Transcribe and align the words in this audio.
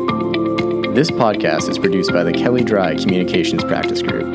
This 0.93 1.09
podcast 1.09 1.71
is 1.71 1.79
produced 1.79 2.13
by 2.13 2.25
the 2.25 2.33
Kelley 2.33 2.65
Drye 2.65 3.01
Communications 3.01 3.63
Practice 3.63 4.03
Group. 4.03 4.35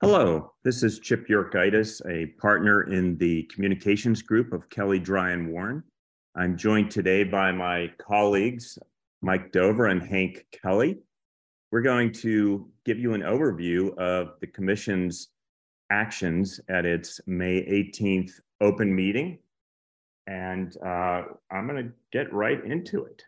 Hello, 0.00 0.52
this 0.62 0.84
is 0.84 1.00
Chip 1.00 1.26
Yorkgitis, 1.28 2.00
a 2.08 2.26
partner 2.40 2.84
in 2.84 3.18
the 3.18 3.42
communications 3.52 4.22
group 4.22 4.52
of 4.52 4.70
Kelley 4.70 5.00
Drye 5.00 5.32
and 5.32 5.50
Warren. 5.52 5.82
I'm 6.36 6.56
joined 6.56 6.92
today 6.92 7.24
by 7.24 7.50
my 7.50 7.90
colleagues, 7.98 8.78
Mike 9.22 9.50
Dover 9.50 9.86
and 9.86 10.00
Hank 10.00 10.46
Kelly. 10.52 11.00
We're 11.72 11.82
going 11.82 12.12
to 12.12 12.70
give 12.84 13.00
you 13.00 13.14
an 13.14 13.22
overview 13.22 13.92
of 13.98 14.34
the 14.40 14.46
Commission's 14.46 15.30
actions 15.90 16.60
at 16.68 16.86
its 16.86 17.20
May 17.26 17.62
18th 17.62 18.34
open 18.60 18.94
meeting 18.94 19.40
and 20.26 20.76
uh, 20.84 21.22
I'm 21.50 21.66
going 21.66 21.84
to 21.84 21.92
get 22.12 22.32
right 22.32 22.62
into 22.64 23.04
it. 23.04 23.22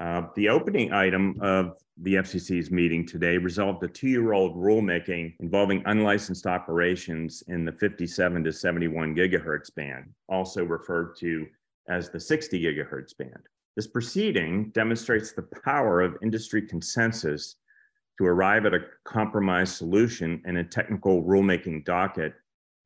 Uh, 0.00 0.22
the 0.34 0.48
opening 0.48 0.92
item 0.92 1.36
of 1.40 1.78
the 2.02 2.14
FCC's 2.14 2.70
meeting 2.70 3.06
today 3.06 3.38
resolved 3.38 3.82
a 3.84 3.88
two 3.88 4.08
year 4.08 4.32
old 4.32 4.56
rulemaking 4.56 5.34
involving 5.38 5.82
unlicensed 5.86 6.46
operations 6.46 7.44
in 7.46 7.64
the 7.64 7.72
57 7.72 8.42
to 8.42 8.52
71 8.52 9.14
gigahertz 9.14 9.72
band, 9.74 10.12
also 10.28 10.64
referred 10.64 11.16
to 11.18 11.46
as 11.88 12.10
the 12.10 12.18
60 12.18 12.60
gigahertz 12.60 13.16
band. 13.16 13.46
This 13.76 13.86
proceeding 13.86 14.70
demonstrates 14.70 15.32
the 15.32 15.46
power 15.64 16.00
of 16.00 16.16
industry 16.22 16.62
consensus 16.62 17.56
to 18.18 18.26
arrive 18.26 18.66
at 18.66 18.74
a 18.74 18.86
compromise 19.04 19.74
solution 19.74 20.40
in 20.44 20.56
a 20.56 20.64
technical 20.64 21.22
rulemaking 21.22 21.84
docket 21.84 22.34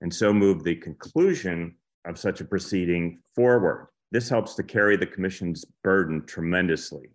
and 0.01 0.13
so 0.13 0.33
move 0.33 0.63
the 0.63 0.77
conclusion 0.77 1.75
of 2.05 2.19
such 2.19 2.41
a 2.41 2.45
proceeding 2.45 3.21
forward. 3.35 3.89
This 4.11 4.29
helps 4.29 4.55
to 4.55 4.63
carry 4.63 4.97
the 4.97 5.07
commission's 5.07 5.65
burden 5.85 6.25
tremendously. 6.27 7.11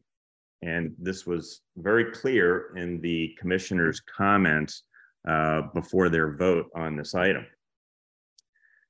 And 0.62 0.94
this 0.98 1.25
was 1.25 1.62
very 1.78 2.12
clear 2.12 2.75
in 2.78 3.02
the 3.02 3.36
commissioner's 3.40 4.00
comments 4.00 4.84
uh, 5.28 5.64
before 5.73 6.09
their 6.09 6.36
vote 6.36 6.70
on 6.75 6.95
this 6.95 7.16
item. 7.16 7.45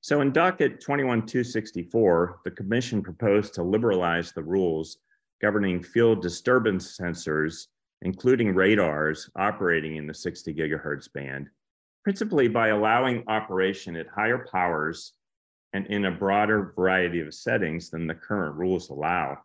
So 0.01 0.21
in 0.21 0.33
docket 0.33 0.81
21264, 0.81 2.41
the 2.43 2.51
commission 2.51 3.01
proposed 3.01 3.53
to 3.53 3.63
liberalize 3.63 4.33
the 4.33 4.43
rules 4.43 4.97
governing 5.41 5.81
field 5.81 6.21
disturbance 6.21 6.97
sensors, 6.97 7.67
including 8.01 8.53
radars 8.53 9.29
operating 9.35 9.95
in 9.95 10.05
the 10.05 10.13
60 10.13 10.53
gigahertz 10.53 11.11
band, 11.11 11.49
principally 12.03 12.47
by 12.47 12.69
allowing 12.69 13.23
operation 13.27 13.95
at 13.95 14.07
higher 14.07 14.45
powers 14.51 15.13
and 15.73 15.87
in 15.87 16.05
a 16.05 16.11
broader 16.11 16.73
variety 16.75 17.19
of 17.19 17.33
settings 17.33 17.89
than 17.89 18.07
the 18.07 18.15
current 18.15 18.55
rules 18.55 18.89
allow. 18.89 19.39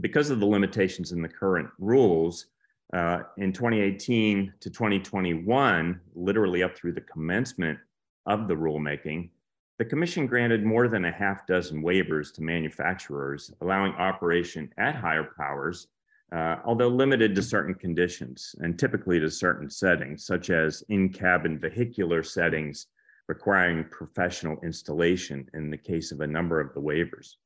Because 0.00 0.30
of 0.30 0.40
the 0.40 0.46
limitations 0.46 1.12
in 1.12 1.22
the 1.22 1.28
current 1.28 1.68
rules, 1.78 2.46
uh, 2.92 3.22
in 3.38 3.52
2018 3.52 4.52
to 4.60 4.70
2021, 4.70 6.00
literally 6.14 6.62
up 6.62 6.76
through 6.76 6.92
the 6.92 7.00
commencement 7.00 7.78
of 8.26 8.46
the 8.48 8.54
rulemaking, 8.54 9.30
the 9.78 9.84
Commission 9.84 10.26
granted 10.26 10.64
more 10.64 10.86
than 10.86 11.04
a 11.04 11.10
half 11.10 11.46
dozen 11.48 11.82
waivers 11.82 12.32
to 12.34 12.42
manufacturers, 12.42 13.52
allowing 13.60 13.92
operation 13.94 14.70
at 14.78 14.94
higher 14.94 15.28
powers, 15.36 15.88
uh, 16.30 16.56
although 16.64 16.88
limited 16.88 17.34
to 17.34 17.42
certain 17.42 17.74
conditions 17.74 18.54
and 18.60 18.78
typically 18.78 19.18
to 19.18 19.28
certain 19.28 19.68
settings, 19.68 20.24
such 20.24 20.50
as 20.50 20.84
in 20.90 21.08
cabin 21.08 21.58
vehicular 21.58 22.22
settings 22.22 22.86
requiring 23.28 23.84
professional 23.90 24.58
installation 24.62 25.48
in 25.54 25.70
the 25.70 25.78
case 25.78 26.12
of 26.12 26.20
a 26.20 26.26
number 26.26 26.60
of 26.60 26.74
the 26.74 26.80
waivers. 26.80 27.36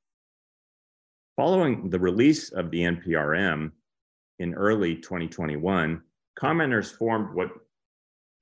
Following 1.36 1.90
the 1.90 2.00
release 2.00 2.50
of 2.50 2.70
the 2.70 2.80
NPRM 2.80 3.70
in 4.40 4.54
early 4.54 4.96
2021, 4.96 6.02
commenters 6.38 6.92
formed 6.92 7.34
what 7.34 7.50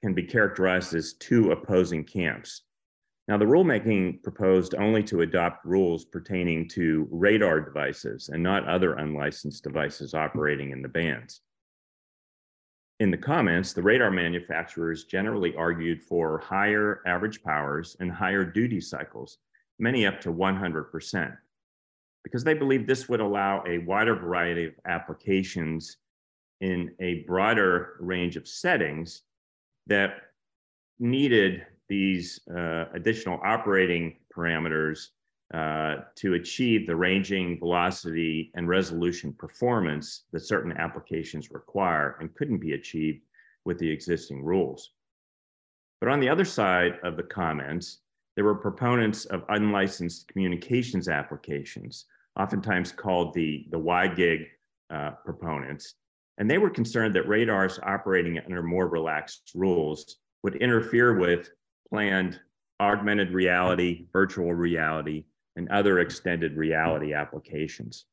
can 0.03 0.15
be 0.15 0.23
characterized 0.23 0.95
as 0.95 1.15
two 1.15 1.53
opposing 1.53 2.05
camps. 2.05 2.63
Now, 3.29 3.37
the 3.37 3.45
rulemaking 3.45 4.23
proposed 4.23 4.75
only 4.77 5.03
to 5.05 5.23
adopt 5.23 5.65
rules 5.65 6.05
pertaining 6.05 6.69
to 6.71 7.09
radar 7.11 7.61
devices 7.61 8.29
and 8.29 8.43
not 8.43 8.69
other 8.69 8.95
unlicensed 8.95 9.65
devices 9.65 10.15
operating 10.15 10.71
in 10.71 10.81
the 10.81 10.89
bands. 10.89 11.41
In 12.99 13.11
the 13.11 13.19
comments, 13.19 13.75
the 13.75 13.83
radar 13.83 14.11
manufacturers 14.11 15.05
generally 15.05 15.55
argued 15.55 16.03
for 16.03 16.39
higher 16.39 17.03
average 17.07 17.43
powers 17.43 17.95
and 18.01 18.11
higher 18.11 18.45
duty 18.45 18.81
cycles, 18.81 19.39
many 19.79 20.07
up 20.07 20.19
to 20.23 20.33
100%, 20.33 21.37
because 22.25 22.43
they 22.43 22.55
believed 22.55 22.87
this 22.87 23.07
would 23.09 23.21
allow 23.21 23.63
a 23.67 23.79
wider 23.79 24.15
variety 24.15 24.65
of 24.65 24.73
applications 24.87 25.99
in 26.63 26.91
a 26.99 27.25
broader 27.27 27.97
range 28.01 28.37
of 28.37 28.49
settings 28.49 29.23
that 29.87 30.15
needed 30.99 31.67
these 31.91 32.41
uh, 32.49 32.87
additional 32.95 33.39
operating 33.45 34.17
parameters 34.35 35.09
uh, 35.55 35.97
to 36.17 36.35
achieve 36.35 36.87
the 36.87 36.97
ranging 36.97 37.59
velocity 37.59 38.51
and 38.55 38.69
resolution 38.69 39.33
performance 39.33 40.25
that 40.33 40.41
certain 40.41 40.73
applications 40.73 41.51
require 41.53 42.17
and 42.21 42.35
couldn't 42.35 42.59
be 42.59 42.73
achieved 42.73 43.23
with 43.65 43.79
the 43.79 43.89
existing 43.89 44.43
rules. 44.43 44.91
But 46.01 46.11
on 46.11 46.21
the 46.21 46.29
other 46.29 46.45
side 46.45 46.99
of 47.05 47.17
the 47.17 47.23
comments, 47.23 48.01
there 48.35 48.45
were 48.45 48.57
proponents 48.57 49.25
of 49.27 49.45
unlicensed 49.49 50.29
communications 50.29 51.09
applications, 51.09 52.07
oftentimes 52.39 52.93
called 52.93 53.33
the, 53.33 53.67
the 53.71 53.79
WiGig 53.79 54.47
uh, 54.91 55.13
proponents. 55.25 55.95
And 56.39 56.51
they 56.51 56.59
were 56.59 56.71
concerned 56.71 57.15
that 57.15 57.29
radars 57.29 57.79
operating 57.83 58.39
under 58.39 58.63
more 58.63 58.89
relaxed 58.89 59.53
rules 59.55 60.17
would 60.43 60.57
interfere 60.57 61.19
with 61.19 61.51
planned 61.89 62.41
augmented 62.79 63.33
reality, 63.33 64.07
virtual 64.13 64.53
reality, 64.53 65.25
and 65.57 65.69
other 65.69 66.01
extended 66.01 66.57
reality 66.57 67.13
applications. 67.13 68.07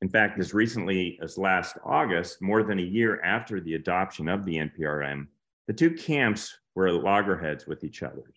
In 0.00 0.08
fact, 0.08 0.38
as 0.38 0.54
recently 0.54 1.18
as 1.22 1.38
last 1.38 1.76
August, 1.84 2.40
more 2.40 2.62
than 2.62 2.78
a 2.78 2.82
year 2.82 3.20
after 3.22 3.60
the 3.60 3.74
adoption 3.74 4.28
of 4.28 4.44
the 4.44 4.56
NPRM, 4.56 5.26
the 5.66 5.72
two 5.72 5.90
camps 5.90 6.58
were 6.74 6.92
loggerheads 6.92 7.66
with 7.66 7.84
each 7.84 8.02
other. 8.02 8.32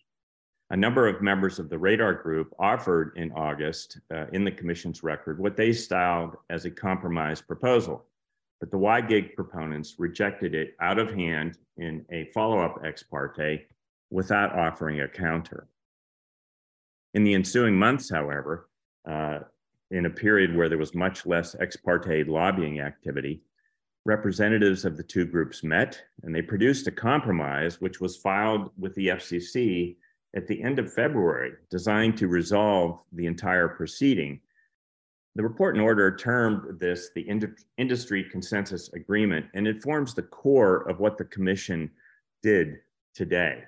A 0.70 0.76
number 0.76 1.06
of 1.06 1.22
members 1.22 1.58
of 1.58 1.68
the 1.68 1.78
radar 1.78 2.14
group 2.14 2.54
offered 2.58 3.12
in 3.16 3.30
August 3.32 4.00
uh, 4.12 4.26
in 4.32 4.42
the 4.42 4.50
commission's 4.50 5.02
record 5.02 5.38
what 5.38 5.56
they 5.56 5.72
styled 5.72 6.36
as 6.50 6.64
a 6.64 6.70
compromise 6.70 7.40
proposal, 7.40 8.06
but 8.58 8.70
the 8.70 8.78
WiGig 8.78 9.34
proponents 9.34 9.96
rejected 9.98 10.54
it 10.54 10.74
out 10.80 10.98
of 10.98 11.12
hand 11.12 11.58
in 11.76 12.04
a 12.10 12.24
follow-up 12.26 12.80
ex 12.84 13.02
parte 13.02 13.66
without 14.10 14.58
offering 14.58 15.00
a 15.00 15.08
counter. 15.08 15.68
In 17.14 17.24
the 17.24 17.34
ensuing 17.34 17.78
months, 17.78 18.10
however, 18.10 18.68
uh, 19.08 19.40
in 19.90 20.06
a 20.06 20.10
period 20.10 20.56
where 20.56 20.68
there 20.68 20.78
was 20.78 20.94
much 20.94 21.26
less 21.26 21.54
ex 21.60 21.76
parte 21.76 22.24
lobbying 22.24 22.80
activity, 22.80 23.42
representatives 24.04 24.84
of 24.84 24.96
the 24.96 25.02
two 25.02 25.24
groups 25.24 25.62
met 25.62 26.02
and 26.22 26.34
they 26.34 26.42
produced 26.42 26.86
a 26.88 26.92
compromise 26.92 27.80
which 27.80 28.00
was 28.00 28.16
filed 28.16 28.70
with 28.78 28.94
the 28.94 29.08
FCC 29.08 29.96
at 30.34 30.46
the 30.46 30.62
end 30.62 30.78
of 30.78 30.92
February, 30.92 31.52
designed 31.70 32.16
to 32.16 32.26
resolve 32.26 32.98
the 33.12 33.26
entire 33.26 33.68
proceeding. 33.68 34.40
The 35.34 35.42
report 35.42 35.76
and 35.76 35.84
order 35.84 36.14
termed 36.16 36.80
this 36.80 37.10
the 37.14 37.28
ind- 37.28 37.58
industry 37.76 38.24
consensus 38.24 38.90
agreement, 38.94 39.46
and 39.54 39.66
it 39.66 39.82
forms 39.82 40.14
the 40.14 40.22
core 40.22 40.88
of 40.88 41.00
what 41.00 41.18
the 41.18 41.24
commission 41.26 41.90
did 42.42 42.78
today. 43.14 43.64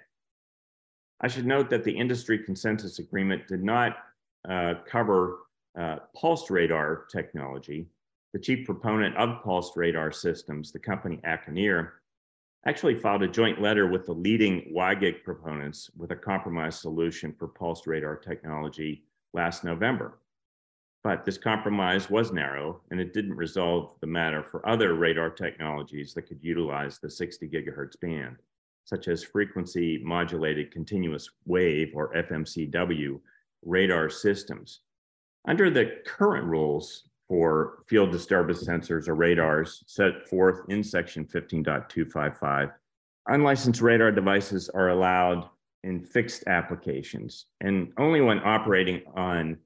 I 1.24 1.26
should 1.26 1.46
note 1.46 1.70
that 1.70 1.84
the 1.84 1.98
industry 1.98 2.38
consensus 2.38 2.98
agreement 2.98 3.48
did 3.48 3.64
not 3.64 3.96
uh, 4.46 4.74
cover 4.86 5.38
uh, 5.74 6.00
pulsed 6.14 6.50
radar 6.50 7.06
technology. 7.10 7.86
The 8.34 8.38
chief 8.38 8.66
proponent 8.66 9.16
of 9.16 9.42
pulsed 9.42 9.74
radar 9.74 10.12
systems, 10.12 10.70
the 10.70 10.78
company 10.78 11.22
Acconeer, 11.24 11.92
actually 12.66 12.96
filed 12.96 13.22
a 13.22 13.28
joint 13.28 13.58
letter 13.58 13.86
with 13.86 14.04
the 14.04 14.12
leading 14.12 14.70
WiGig 14.76 15.24
proponents 15.24 15.90
with 15.96 16.10
a 16.10 16.16
compromise 16.16 16.78
solution 16.78 17.32
for 17.32 17.48
pulsed 17.48 17.86
radar 17.86 18.16
technology 18.16 19.04
last 19.32 19.64
November. 19.64 20.18
But 21.02 21.24
this 21.24 21.38
compromise 21.38 22.10
was 22.10 22.32
narrow 22.32 22.82
and 22.90 23.00
it 23.00 23.14
didn't 23.14 23.36
resolve 23.36 23.92
the 24.02 24.06
matter 24.06 24.42
for 24.42 24.68
other 24.68 24.92
radar 24.92 25.30
technologies 25.30 26.12
that 26.12 26.28
could 26.28 26.42
utilize 26.42 26.98
the 26.98 27.08
60 27.08 27.48
gigahertz 27.48 27.98
band, 27.98 28.36
such 28.84 29.08
as 29.08 29.24
frequency 29.24 30.00
modulated 30.04 30.70
continuous 30.70 31.30
wave 31.46 31.92
or 31.94 32.14
FMCW 32.14 33.20
radar 33.64 34.10
systems. 34.10 34.80
Under 35.46 35.70
the 35.70 36.02
current 36.06 36.46
rules 36.46 37.08
for 37.28 37.82
field 37.86 38.12
disturbance 38.12 38.64
sensors 38.64 39.08
or 39.08 39.14
radars 39.14 39.82
set 39.86 40.28
forth 40.28 40.60
in 40.68 40.82
section 40.82 41.24
15.255, 41.24 42.72
unlicensed 43.28 43.80
radar 43.80 44.12
devices 44.12 44.68
are 44.68 44.90
allowed 44.90 45.48
in 45.82 46.00
fixed 46.00 46.44
applications 46.46 47.46
and 47.60 47.92
only 47.98 48.20
when 48.20 48.38
operating 48.44 49.02
on 49.14 49.56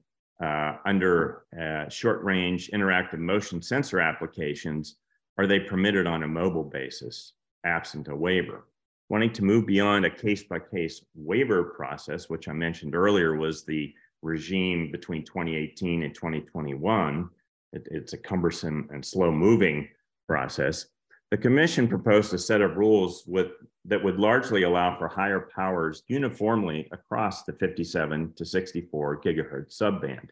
uh, 0.41 0.77
under 0.85 1.43
uh, 1.59 1.89
short 1.89 2.23
range 2.23 2.69
interactive 2.73 3.19
motion 3.19 3.61
sensor 3.61 3.99
applications 3.99 4.95
are 5.37 5.47
they 5.47 5.59
permitted 5.59 6.07
on 6.07 6.23
a 6.23 6.27
mobile 6.27 6.63
basis, 6.63 7.33
absent 7.65 8.07
a 8.07 8.15
waiver. 8.15 8.65
Wanting 9.09 9.33
to 9.33 9.43
move 9.43 9.65
beyond 9.65 10.05
a 10.05 10.09
case 10.09 10.43
by 10.43 10.59
case 10.59 11.03
waiver 11.15 11.63
process, 11.63 12.29
which 12.29 12.47
I 12.47 12.53
mentioned 12.53 12.93
earlier 12.93 13.35
was 13.35 13.65
the 13.65 13.91
regime 14.21 14.91
between 14.91 15.25
2018 15.25 16.03
and 16.03 16.13
2021, 16.13 17.27
it, 17.73 17.87
it's 17.89 18.13
a 18.13 18.17
cumbersome 18.17 18.87
and 18.91 19.03
slow 19.03 19.31
moving 19.31 19.87
process. 20.27 20.85
The 21.31 21.37
commission 21.37 21.87
proposed 21.87 22.33
a 22.33 22.37
set 22.37 22.61
of 22.61 22.77
rules 22.77 23.23
with, 23.25 23.47
that 23.85 24.03
would 24.03 24.19
largely 24.19 24.63
allow 24.63 24.97
for 24.97 25.07
higher 25.07 25.49
powers 25.55 26.03
uniformly 26.07 26.87
across 26.91 27.43
the 27.43 27.53
57 27.53 28.33
to 28.35 28.45
64 28.45 29.21
gigahertz 29.21 29.79
subband. 29.79 30.29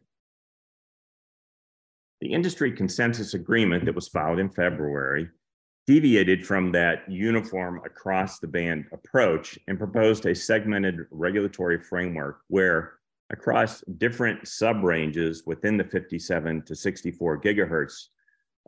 The 2.22 2.34
industry 2.34 2.72
consensus 2.72 3.34
agreement 3.36 3.86
that 3.86 3.96
was 3.96 4.08
filed 4.08 4.40
in 4.40 4.50
February 4.50 5.30
deviated 5.88 6.46
from 6.46 6.72
that 6.74 7.10
uniform 7.10 7.82
across 7.86 8.40
the 8.40 8.48
band 8.48 8.86
approach 8.92 9.58
and 9.68 9.78
proposed 9.78 10.26
a 10.26 10.36
segmented 10.36 11.08
regulatory 11.12 11.82
framework 11.82 12.42
where 12.50 12.96
across 13.30 13.82
different 13.98 14.46
sub 14.48 14.84
ranges 14.84 15.44
within 15.46 15.78
the 15.78 15.84
57 15.84 16.62
to 16.64 16.76
64 16.76 17.42
gigahertz 17.42 18.08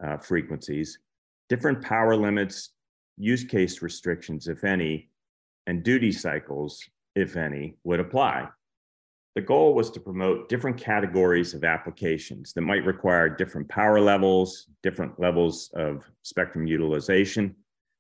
uh, 0.04 0.18
frequencies, 0.18 0.98
different 1.50 1.82
power 1.84 2.16
limits, 2.16 2.70
use 3.18 3.44
case 3.44 3.82
restrictions, 3.82 4.48
if 4.48 4.64
any, 4.64 5.10
and 5.68 5.84
duty 5.84 6.12
cycles, 6.12 6.82
if 7.16 7.36
any, 7.36 7.76
would 7.84 8.00
apply. 8.00 8.48
The 9.40 9.46
goal 9.46 9.74
was 9.74 9.90
to 9.92 10.02
promote 10.02 10.50
different 10.50 10.78
categories 10.78 11.54
of 11.54 11.64
applications 11.64 12.52
that 12.52 12.62
might 12.62 12.84
require 12.84 13.30
different 13.30 13.70
power 13.70 14.02
levels, 14.02 14.68
different 14.84 15.18
levels 15.18 15.72
of 15.76 16.04
spectrum 16.24 16.68
utilization, 16.68 17.56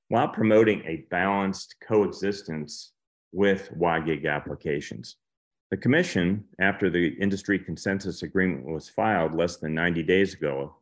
while 0.09 0.27
promoting 0.27 0.83
a 0.83 1.05
balanced 1.09 1.75
coexistence 1.79 2.91
with 3.31 3.71
WiGig 3.73 4.29
applications. 4.29 5.15
The 5.71 5.77
commission, 5.77 6.43
after 6.59 6.89
the 6.89 7.07
industry 7.21 7.57
consensus 7.57 8.21
agreement 8.21 8.65
was 8.65 8.89
filed 8.89 9.33
less 9.33 9.55
than 9.55 9.73
90 9.73 10.03
days 10.03 10.33
ago, 10.33 10.75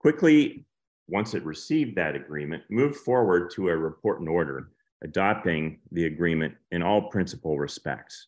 quickly 0.00 0.66
once 1.06 1.34
it 1.34 1.44
received 1.44 1.94
that 1.98 2.16
agreement, 2.16 2.64
moved 2.68 2.96
forward 2.96 3.52
to 3.52 3.68
a 3.68 3.76
report 3.76 4.18
and 4.18 4.28
order 4.28 4.72
adopting 5.02 5.78
the 5.92 6.06
agreement 6.06 6.56
in 6.72 6.82
all 6.82 7.02
principal 7.10 7.60
respects. 7.60 8.26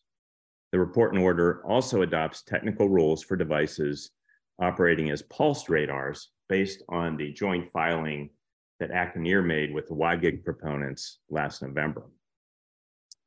The 0.73 0.79
report 0.79 1.13
and 1.13 1.21
order 1.21 1.61
also 1.63 2.01
adopts 2.01 2.41
technical 2.41 2.89
rules 2.89 3.21
for 3.23 3.35
devices 3.35 4.09
operating 4.59 5.11
as 5.11 5.21
pulsed 5.21 5.69
radars 5.69 6.31
based 6.49 6.81
on 6.89 7.15
the 7.15 7.31
joint 7.31 7.69
filing 7.69 8.31
that 8.79 8.89
Acconeer 8.89 9.45
made 9.45 9.71
with 9.71 9.87
the 9.87 9.93
WiGig 9.93 10.43
proponents 10.43 11.19
last 11.29 11.61
November. 11.61 12.01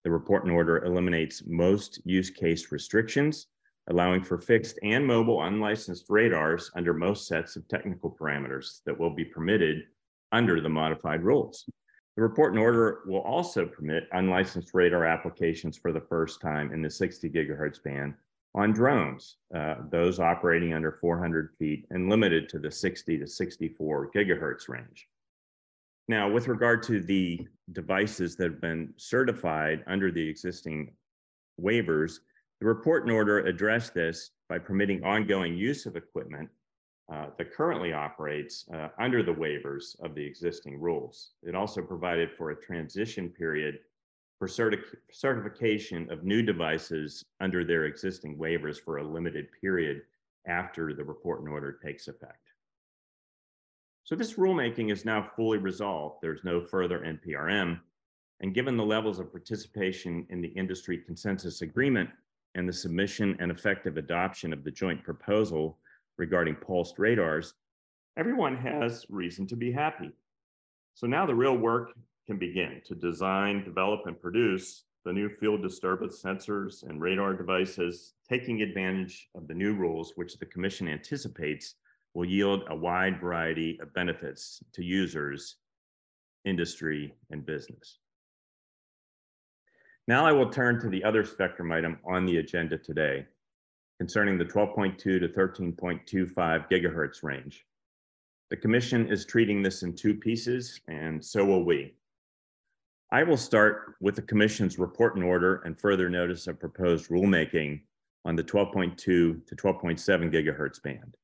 The 0.03 0.11
report 0.11 0.43
and 0.43 0.53
order 0.53 0.85
eliminates 0.85 1.45
most 1.47 2.01
use 2.05 2.31
case 2.31 2.73
restrictions 2.73 3.47
allowing 3.89 4.25
for 4.25 4.39
fixed 4.39 4.81
and 4.83 5.07
mobile 5.07 5.45
unlicensed 5.45 6.07
radars 6.09 6.73
under 6.75 6.93
most 6.93 7.29
sets 7.29 7.55
of 7.55 7.69
technical 7.69 8.11
parameters 8.11 8.81
that 8.87 8.99
will 8.99 9.15
be 9.15 9.25
permitted 9.25 9.85
under 10.33 10.61
the 10.61 10.69
modified 10.69 11.23
rules. 11.23 11.65
The 12.17 12.23
report 12.23 12.53
and 12.53 12.59
order 12.59 13.01
will 13.07 13.21
also 13.21 13.67
permit 13.67 14.09
unlicensed 14.13 14.73
radar 14.73 15.05
applications 15.05 15.77
for 15.77 15.93
the 15.93 16.01
first 16.01 16.41
time 16.41 16.73
in 16.73 16.81
the 16.81 16.91
60 16.91 17.29
gigahertz 17.29 17.83
band 17.83 18.15
on 18.55 18.73
drones, 18.73 19.37
uh, 19.55 19.77
those 19.91 20.19
operating 20.19 20.73
under 20.73 20.93
400 20.93 21.51
feet 21.59 21.87
and 21.91 22.09
limited 22.09 22.49
to 22.49 22.59
the 22.59 22.71
60 22.71 23.19
to 23.19 23.27
64 23.27 24.11
gigahertz 24.13 24.67
range. 24.67 25.09
Now, 26.09 26.31
with 26.31 26.49
regard 26.49 26.83
to 26.85 27.01
the 27.01 27.47
devices 27.73 28.35
that 28.37 28.51
have 28.51 28.61
been 28.63 28.95
certified 28.97 29.85
under 29.87 30.11
the 30.11 30.27
existing 30.27 30.95
waivers, 31.61 32.21
the 32.61 32.67
report 32.67 33.03
and 33.03 33.13
order 33.13 33.41
addressed 33.41 33.93
this 33.93 34.31
by 34.49 34.59
permitting 34.59 35.05
ongoing 35.05 35.55
use 35.55 35.85
of 35.85 35.97
equipment 35.97 36.49
uh, 37.13 37.27
that 37.39 37.55
currently 37.55 37.93
operates 37.93 38.65
uh, 38.75 38.89
under 38.99 39.23
the 39.23 39.33
waivers 39.33 39.99
of 40.01 40.15
the 40.15 40.25
existing 40.25 40.81
rules. 40.81 41.31
It 41.43 41.55
also 41.55 41.83
provided 41.83 42.33
for 42.33 42.51
a 42.51 42.61
transition 42.61 43.29
period 43.29 43.79
for 44.39 44.49
certi 44.49 44.81
certification 45.11 46.11
of 46.11 46.25
new 46.25 46.43
devices 46.43 47.23
under 47.41 47.65
their 47.65 47.85
existing 47.85 48.37
waivers 48.37 48.79
for 48.79 48.99
a 48.99 49.05
limited 49.05 49.47
period 49.61 50.03
after 50.47 50.93
the 50.95 51.05
report 51.05 51.41
and 51.41 51.49
order 51.49 51.73
takes 51.73 52.09
effect. 52.09 52.41
So 54.05 54.15
this 54.15 54.35
rulemaking 54.35 54.93
is 54.93 55.05
now 55.05 55.31
fully 55.37 55.59
resolved. 55.59 56.19
There's 56.23 56.45
no 56.45 56.61
further 56.61 57.01
NPRM. 57.01 57.81
And 58.41 58.55
given 58.55 58.77
the 58.77 58.85
levels 58.85 59.19
of 59.19 59.33
participation 59.33 60.27
in 60.29 60.43
the 60.43 60.49
industry 60.49 60.99
consensus 60.99 61.63
agreement, 61.63 62.11
and 62.57 62.67
the 62.67 62.73
submission 62.73 63.37
and 63.39 63.51
effective 63.51 63.99
adoption 63.99 64.53
of 64.53 64.65
the 64.65 64.71
joint 64.71 65.05
proposal 65.05 65.79
regarding 66.19 66.55
pulsed 66.55 66.99
radars, 66.99 67.55
everyone 68.17 68.57
has 68.57 69.07
reason 69.09 69.47
to 69.49 69.57
be 69.57 69.71
happy. 69.71 70.11
So 70.95 71.07
now 71.07 71.27
the 71.27 71.35
real 71.35 71.57
work 71.57 71.93
can 72.27 72.39
begin 72.39 72.81
to 72.87 72.95
design, 72.95 73.65
develop, 73.65 74.07
and 74.07 74.21
produce 74.21 74.85
the 75.05 75.13
new 75.13 75.29
field 75.29 75.63
disturbance 75.63 76.21
sensors 76.21 76.83
and 76.83 77.01
radar 77.01 77.35
devices, 77.35 78.15
taking 78.29 78.63
advantage 78.63 79.29
of 79.37 79.47
the 79.47 79.55
new 79.55 79.75
rules, 79.75 80.13
which 80.17 80.37
the 80.39 80.47
Commission 80.47 80.89
anticipates 80.89 81.77
will 82.15 82.25
yield 82.25 82.65
a 82.69 82.75
wide 82.75 83.21
variety 83.21 83.79
of 83.81 83.93
benefits 83.95 84.65
to 84.73 84.83
users, 84.83 85.57
industry, 86.45 87.15
and 87.31 87.47
business. 87.47 87.99
Now 90.09 90.25
I 90.25 90.33
will 90.33 90.51
turn 90.51 90.81
to 90.81 90.89
the 90.89 91.05
other 91.05 91.25
spectrum 91.25 91.71
item 91.71 91.99
on 92.05 92.25
the 92.25 92.39
agenda 92.39 92.79
today 92.79 93.27
concerning 93.99 94.39
the 94.39 94.45
12.2 94.45 94.99
to 94.99 95.29
13.25 95.29 96.71
gigahertz 96.71 97.23
range. 97.23 97.65
The 98.51 98.57
commission 98.57 99.09
is 99.09 99.25
treating 99.25 99.63
this 99.63 99.83
in 99.83 99.95
two 99.95 100.15
pieces 100.15 100.81
and 100.89 101.25
so 101.25 101.45
will 101.45 101.65
we. 101.65 101.95
I 103.11 103.23
will 103.23 103.37
start 103.37 103.95
with 104.01 104.17
the 104.17 104.23
commission's 104.23 104.79
report 104.79 105.17
and 105.17 105.25
order 105.25 105.63
and 105.65 105.79
further 105.79 106.11
notice 106.11 106.47
of 106.47 106.59
proposed 106.59 107.09
rulemaking 107.09 107.83
on 108.25 108.37
the 108.37 108.43
12.2 108.43 108.97
to 108.97 109.43
12.7 109.49 110.33
gigahertz 110.33 110.83
band. 110.83 111.17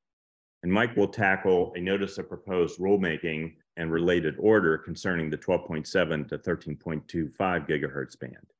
And 0.63 0.71
Mike 0.71 0.95
will 0.95 1.09
tackle 1.09 1.73
a 1.75 1.81
notice 1.81 2.17
of 2.17 2.29
proposed 2.29 2.79
rulemaking 2.79 3.55
and 3.75 3.91
related 3.91 4.35
order 4.39 4.77
concerning 4.77 5.29
the 5.29 5.37
12.7 5.37 6.27
to 6.29 6.37
13.25 6.37 7.37
gigahertz 7.67 8.17
band. 8.17 8.53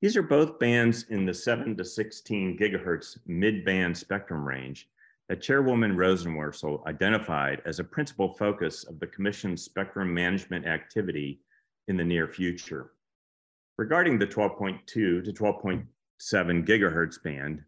These 0.00 0.16
are 0.16 0.22
both 0.22 0.58
bands 0.58 1.04
in 1.10 1.26
the 1.26 1.34
7 1.34 1.76
to 1.76 1.84
16 1.84 2.56
gigahertz 2.56 3.18
mid-band 3.26 3.94
spectrum 3.94 4.48
range 4.48 4.88
that 5.28 5.42
Chairwoman 5.42 5.94
Rosenworcel 5.94 6.86
identified 6.86 7.60
as 7.66 7.78
a 7.78 7.84
principal 7.84 8.30
focus 8.30 8.84
of 8.84 8.98
the 8.98 9.06
Commission's 9.06 9.62
spectrum 9.62 10.14
management 10.14 10.66
activity 10.66 11.42
in 11.88 11.98
the 11.98 12.04
near 12.04 12.26
future. 12.26 12.92
Regarding 13.76 14.18
the 14.18 14.26
12.2 14.26 14.86
to 14.86 15.22
12.7 15.22 15.86
gigahertz 16.66 17.22
band, 17.22 17.62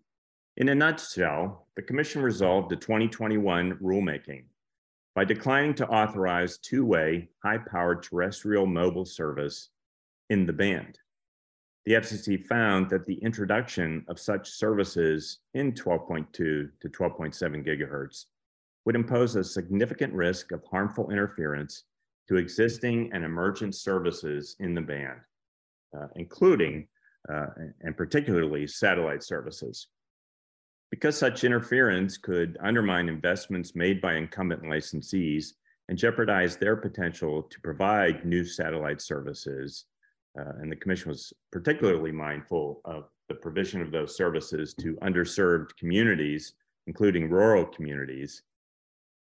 in 0.57 0.71
a 0.71 0.75
nutshell, 0.75 1.67
the 1.77 1.83
Commission 1.83 2.23
resolved 2.23 2.71
the 2.71 2.77
2021 2.77 3.75
rulemaking 3.75 4.45
by 5.15 5.27
declining 5.27 5.75
to 5.75 5.89
authorize 5.89 6.57
two-way 6.57 7.29
high-powered 7.43 8.03
terrestrial 8.03 8.65
mobile 8.65 9.05
service 9.05 9.69
in 10.31 10.47
the 10.47 10.53
band 10.53 10.99
the 11.85 11.95
FCC 11.95 12.45
found 12.47 12.89
that 12.91 13.07
the 13.07 13.19
introduction 13.23 14.05
of 14.09 14.19
such 14.19 14.49
services 14.49 15.39
in 15.55 15.73
12.2 15.73 16.33
to 16.33 16.71
12.7 16.85 17.67
gigahertz 17.67 18.27
would 18.85 18.95
impose 18.95 19.37
a 19.37 19.45
significant 19.45 20.13
risk 20.13 20.53
of 20.53 20.63
harmful 20.71 21.11
interference 21.11 21.85
to 22.29 22.37
existing 22.37 23.11
and 23.13 23.25
emergent 23.25 23.75
services 23.75 24.57
in 24.61 24.75
the 24.75 24.81
band, 24.81 25.19
uh, 25.97 26.07
including 26.17 26.87
uh, 27.33 27.47
and 27.83 27.97
particularly 27.97 28.67
satellite 28.67 29.23
services. 29.23 29.89
Because 30.91 31.17
such 31.17 31.45
interference 31.45 32.17
could 32.19 32.59
undermine 32.63 33.09
investments 33.09 33.75
made 33.75 34.01
by 34.01 34.15
incumbent 34.15 34.63
licensees 34.63 35.53
and 35.89 35.99
jeopardize 35.99 36.57
their 36.57 36.77
potential 36.77 37.43
to 37.43 37.61
provide 37.61 38.25
new 38.25 38.45
satellite 38.45 39.01
services, 39.01 39.87
uh, 40.39 40.53
and 40.61 40.71
the 40.71 40.77
Commission 40.77 41.11
was 41.11 41.33
particularly 41.51 42.13
mindful 42.13 42.81
of 42.85 43.09
the 43.29 43.35
provision 43.35 43.81
of 43.83 43.91
those 43.91 44.17
services 44.17 44.75
to 44.75 44.95
underserved 44.97 45.77
communities, 45.77 46.55
including 46.87 47.29
rural 47.29 47.65
communities, 47.67 48.43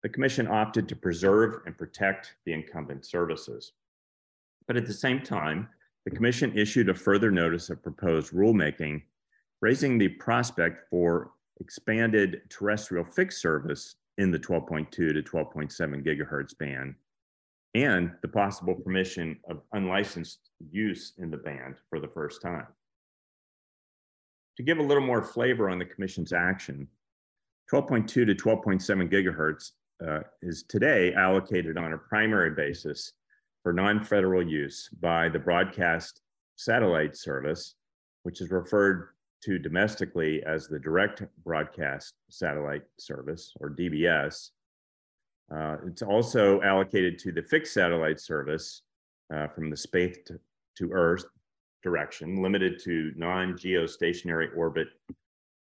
the 0.03 0.09
Commission 0.09 0.47
opted 0.47 0.89
to 0.89 0.97
preserve 0.97 1.63
and 1.67 1.77
protect 1.77 2.35
the 2.45 2.53
incumbent 2.53 3.05
services. 3.05 3.73
But 4.67 4.77
at 4.77 4.87
the 4.87 4.93
same 4.93 5.23
time, 5.23 5.69
the 6.05 6.11
Commission 6.11 6.57
issued 6.57 6.89
a 6.89 6.95
further 6.95 7.31
notice 7.31 7.71
of 7.71 7.83
proposed 7.83 8.33
rulemaking, 8.33 9.03
raising 9.61 9.99
the 9.99 10.09
prospect 10.09 10.89
for 10.89 11.33
expanded 11.61 12.43
terrestrial 12.49 13.05
fixed 13.05 13.41
service 13.41 13.97
in 14.19 14.31
the 14.31 14.39
12.2 14.39 14.91
to 14.91 15.23
12.7 15.23 16.05
gigahertz 16.05 16.57
band 16.57 16.95
and 17.85 18.13
the 18.23 18.29
possible 18.29 18.75
permission 18.75 19.39
of 19.49 19.63
unlicensed 19.73 20.51
use 20.71 21.13
in 21.19 21.31
the 21.31 21.37
band 21.37 21.77
for 21.91 22.01
the 22.01 22.09
first 22.09 22.43
time. 22.43 22.67
To 24.57 24.63
give 24.63 24.79
a 24.79 24.83
little 24.83 25.07
more 25.07 25.23
flavor 25.23 25.71
on 25.71 25.79
the 25.79 25.85
Commission's 25.85 26.33
action, 26.33 26.89
12.2 27.73 28.09
to 28.09 28.27
12.7 28.27 29.13
gigahertz 29.13 29.73
uh, 30.07 30.21
is 30.43 30.65
today 30.65 31.13
allocated 31.15 31.77
on 31.77 31.93
a 31.93 31.99
primary 31.99 32.51
basis 32.51 33.13
for 33.63 33.73
non-federal 33.73 34.47
use 34.47 34.89
by 35.01 35.29
the 35.29 35.39
broadcast 35.39 36.23
satellite 36.57 37.17
service, 37.17 37.75
which 38.23 38.41
is 38.41 38.51
referred 38.51 39.11
to 39.45 39.59
domestically 39.59 40.43
as 40.45 40.67
the 40.67 40.79
direct 40.79 41.23
broadcast 41.45 42.15
satellite 42.31 42.83
service 42.99 43.53
or 43.61 43.71
DBS. 43.71 44.51
Uh, 45.55 45.77
it's 45.87 46.03
also 46.03 46.61
allocated 46.63 47.19
to 47.19 47.33
the 47.33 47.43
fixed 47.43 47.73
satellite 47.73 48.21
service 48.21 48.83
uh, 49.35 49.47
from 49.49 49.71
the 49.71 49.77
space 49.77 50.17
to, 50.27 50.39
to 50.77 50.91
Earth 50.93 51.25
direction, 51.83 52.43
limited 52.43 52.79
to 52.83 53.13
non-geostationary 53.17 54.57
orbit 54.57 54.89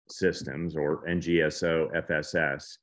systems 0.09 0.75
or 0.75 1.05
NGSO 1.07 1.93
FSS. 2.07 2.77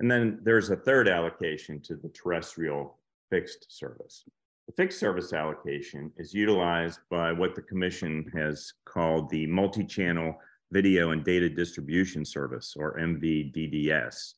And 0.00 0.10
then 0.10 0.40
there's 0.42 0.70
a 0.70 0.76
third 0.76 1.08
allocation 1.08 1.80
to 1.82 1.96
the 1.96 2.08
terrestrial 2.08 2.98
fixed 3.30 3.66
service. 3.68 4.24
The 4.66 4.72
fixed 4.72 4.98
service 4.98 5.32
allocation 5.32 6.12
is 6.16 6.34
utilized 6.34 7.00
by 7.10 7.32
what 7.32 7.54
the 7.54 7.62
commission 7.62 8.30
has 8.34 8.72
called 8.84 9.28
the 9.30 9.46
multi-channel 9.46 10.34
video 10.70 11.10
and 11.10 11.24
data 11.24 11.48
distribution 11.48 12.24
service 12.24 12.74
or 12.76 12.96
MVDDS. 12.98 14.34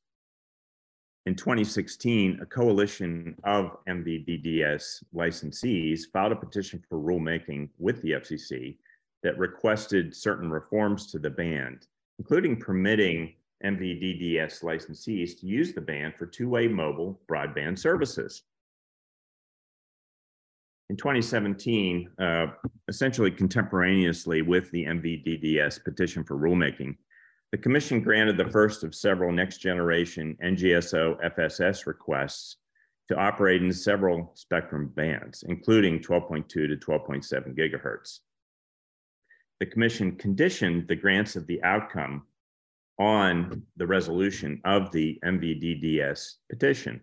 In 1.26 1.34
2016, 1.34 2.40
a 2.42 2.46
coalition 2.46 3.34
of 3.44 3.78
MVDDS 3.88 5.04
licensees 5.14 6.00
filed 6.12 6.32
a 6.32 6.36
petition 6.36 6.84
for 6.86 6.98
rulemaking 6.98 7.70
with 7.78 8.02
the 8.02 8.10
FCC 8.10 8.76
that 9.22 9.38
requested 9.38 10.14
certain 10.14 10.50
reforms 10.50 11.10
to 11.12 11.18
the 11.18 11.30
band, 11.30 11.86
including 12.18 12.60
permitting 12.60 13.32
MVDDS 13.64 14.62
licensees 14.62 15.40
to 15.40 15.46
use 15.46 15.72
the 15.72 15.80
band 15.80 16.14
for 16.14 16.26
two-way 16.26 16.68
mobile 16.68 17.18
broadband 17.26 17.78
services. 17.78 18.42
In 20.90 20.98
2017, 20.98 22.10
uh, 22.18 22.48
essentially 22.88 23.30
contemporaneously 23.30 24.42
with 24.42 24.70
the 24.72 24.84
MVDDS 24.84 25.82
petition 25.82 26.22
for 26.22 26.36
rulemaking, 26.36 26.96
the 27.54 27.58
Commission 27.58 28.00
granted 28.00 28.36
the 28.36 28.50
first 28.50 28.82
of 28.82 28.96
several 28.96 29.30
next 29.30 29.58
generation 29.58 30.36
NGSO 30.42 31.24
FSS 31.38 31.86
requests 31.86 32.56
to 33.06 33.16
operate 33.16 33.62
in 33.62 33.72
several 33.72 34.32
spectrum 34.34 34.90
bands, 34.96 35.44
including 35.46 36.00
12.2 36.00 36.48
to 36.48 36.76
12.7 36.76 37.56
gigahertz. 37.56 38.18
The 39.60 39.66
Commission 39.66 40.16
conditioned 40.16 40.88
the 40.88 40.96
grants 40.96 41.36
of 41.36 41.46
the 41.46 41.62
outcome 41.62 42.24
on 42.98 43.62
the 43.76 43.86
resolution 43.86 44.60
of 44.64 44.90
the 44.90 45.20
MVDDS 45.24 46.32
petition. 46.50 47.02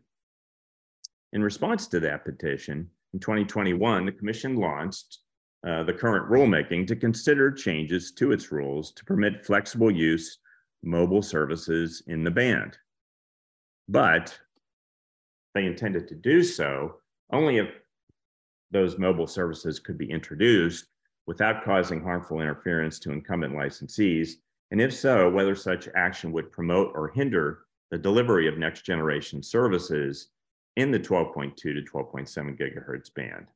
In 1.31 1.41
response 1.41 1.87
to 1.87 2.01
that 2.01 2.25
petition, 2.25 2.89
in 3.13 3.21
2021, 3.21 4.05
the 4.05 4.11
Commission 4.11 4.57
launched 4.57 5.19
uh, 5.65 5.83
the 5.83 5.93
current 5.93 6.29
rulemaking 6.29 6.87
to 6.87 6.95
consider 6.97 7.51
changes 7.51 8.11
to 8.11 8.33
its 8.33 8.51
rules 8.51 8.91
to 8.93 9.05
permit 9.05 9.45
flexible 9.45 9.91
use 9.91 10.39
mobile 10.83 11.21
services 11.21 12.03
in 12.07 12.23
the 12.23 12.31
band. 12.31 12.77
But 13.87 14.37
they 15.53 15.65
intended 15.65 16.07
to 16.07 16.15
do 16.15 16.43
so 16.43 16.97
only 17.31 17.57
if 17.57 17.69
those 18.71 18.97
mobile 18.97 19.27
services 19.27 19.79
could 19.79 19.97
be 19.97 20.09
introduced 20.09 20.85
without 21.27 21.63
causing 21.63 22.01
harmful 22.01 22.41
interference 22.41 22.99
to 22.99 23.11
incumbent 23.11 23.53
licensees 23.53 24.35
and 24.71 24.79
if 24.79 24.93
so, 24.93 25.29
whether 25.29 25.53
such 25.53 25.89
action 25.95 26.31
would 26.31 26.51
promote 26.51 26.93
or 26.95 27.09
hinder 27.09 27.65
the 27.91 27.97
delivery 27.97 28.47
of 28.47 28.57
next 28.57 28.85
generation 28.85 29.43
services 29.43 30.29
in 30.77 30.91
the 30.91 30.99
12.2 30.99 31.55
to 31.57 31.81
12.7 31.81 32.57
gigahertz 32.57 33.13
band. 33.13 33.47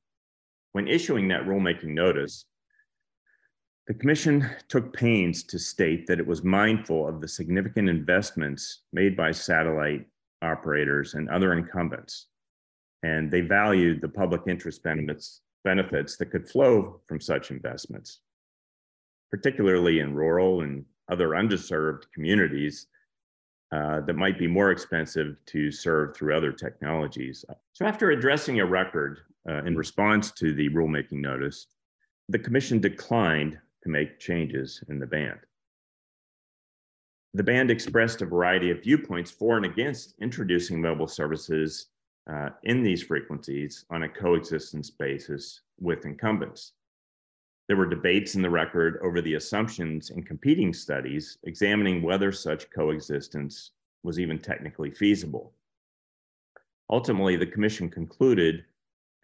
When 0.73 0.89
issuing 0.89 1.29
that 1.29 1.45
rulemaking 1.45 1.93
notice, 1.93 2.45
the 3.87 3.93
Commission 3.93 4.49
took 4.67 4.93
pains 4.93 5.43
to 5.43 5.59
state 5.59 6.07
that 6.07 6.19
it 6.19 6.25
was 6.25 6.43
mindful 6.43 7.07
of 7.07 7.21
the 7.21 7.27
significant 7.27 7.87
investments 7.87 8.79
made 8.91 9.15
by 9.15 9.31
satellite 9.31 10.07
operators 10.41 11.13
and 11.13 11.29
other 11.29 11.53
incumbents, 11.53 12.27
and 13.03 13.29
they 13.29 13.41
valued 13.41 14.01
the 14.01 14.09
public 14.09 14.41
interest 14.47 14.81
benefits, 14.81 15.41
benefits 15.63 16.17
that 16.17 16.31
could 16.31 16.49
flow 16.49 16.99
from 17.05 17.19
such 17.19 17.51
investments, 17.51 18.21
particularly 19.29 19.99
in 19.99 20.15
rural 20.15 20.61
and 20.61 20.83
other 21.11 21.29
underserved 21.29 22.05
communities 22.11 22.87
uh, 23.71 24.01
that 24.01 24.15
might 24.15 24.39
be 24.39 24.47
more 24.47 24.71
expensive 24.71 25.35
to 25.45 25.71
serve 25.71 26.15
through 26.15 26.35
other 26.35 26.51
technologies. 26.51 27.45
So 27.73 27.85
after 27.85 28.09
addressing 28.09 28.59
a 28.59 28.65
record 28.65 29.19
uh, 29.47 29.63
in 29.63 29.75
response 29.75 30.31
to 30.31 30.53
the 30.53 30.69
rulemaking 30.69 31.21
notice, 31.21 31.67
the 32.29 32.39
commission 32.39 32.79
declined 32.79 33.59
to 33.85 33.91
make 33.91 34.19
changes 34.19 34.83
in 34.89 34.99
the 34.99 35.05
band. 35.05 35.39
The 37.35 37.43
band 37.43 37.69
expressed 37.69 38.21
a 38.21 38.25
variety 38.25 38.71
of 38.71 38.81
viewpoints 38.81 39.29
for 39.29 39.57
and 39.57 39.65
against 39.65 40.15
introducing 40.19 40.81
mobile 40.81 41.07
services 41.07 41.87
uh, 42.27 42.49
in 42.63 42.81
these 42.81 43.03
frequencies 43.03 43.85
on 43.91 44.03
a 44.03 44.09
coexistence 44.09 44.89
basis 44.89 45.61
with 45.79 46.05
incumbents. 46.05 46.73
There 47.67 47.77
were 47.77 47.85
debates 47.85 48.33
in 48.33 48.41
the 48.41 48.49
record 48.49 48.99
over 49.03 49.21
the 49.21 49.35
assumptions 49.35 50.09
in 50.09 50.23
competing 50.23 50.73
studies 50.73 51.37
examining 51.43 52.01
whether 52.01 52.31
such 52.31 52.71
coexistence 52.71 53.71
was 54.01 54.19
even 54.19 54.39
technically 54.39 54.89
feasible. 54.89 55.53
Ultimately, 56.89 57.35
the 57.35 57.45
commission 57.45 57.89
concluded 57.89 58.65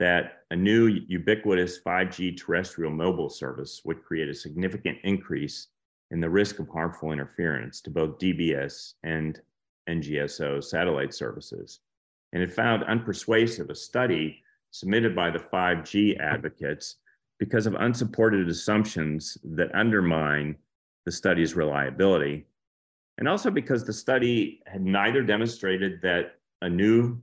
that 0.01 0.45
a 0.49 0.55
new 0.55 0.87
ubiquitous 0.87 1.79
5G 1.79 2.35
terrestrial 2.35 2.91
mobile 2.91 3.29
service 3.29 3.83
would 3.85 4.03
create 4.03 4.29
a 4.29 4.33
significant 4.33 4.97
increase 5.03 5.67
in 6.09 6.19
the 6.19 6.27
risk 6.27 6.57
of 6.57 6.67
harmful 6.69 7.11
interference 7.11 7.81
to 7.81 7.91
both 7.91 8.17
DBS 8.17 8.93
and 9.03 9.39
NGSO 9.87 10.63
satellite 10.63 11.13
services. 11.13 11.81
And 12.33 12.41
it 12.41 12.51
found 12.51 12.81
unpersuasive 12.85 13.69
a 13.69 13.75
study 13.75 14.41
submitted 14.71 15.15
by 15.15 15.29
the 15.29 15.37
5G 15.37 16.19
advocates 16.19 16.95
because 17.37 17.67
of 17.67 17.75
unsupported 17.75 18.49
assumptions 18.49 19.37
that 19.43 19.75
undermine 19.75 20.55
the 21.05 21.11
study's 21.11 21.55
reliability. 21.55 22.47
And 23.19 23.27
also 23.27 23.51
because 23.51 23.83
the 23.83 23.93
study 23.93 24.63
had 24.65 24.81
neither 24.81 25.21
demonstrated 25.21 26.01
that 26.01 26.39
a 26.63 26.69
new 26.69 27.21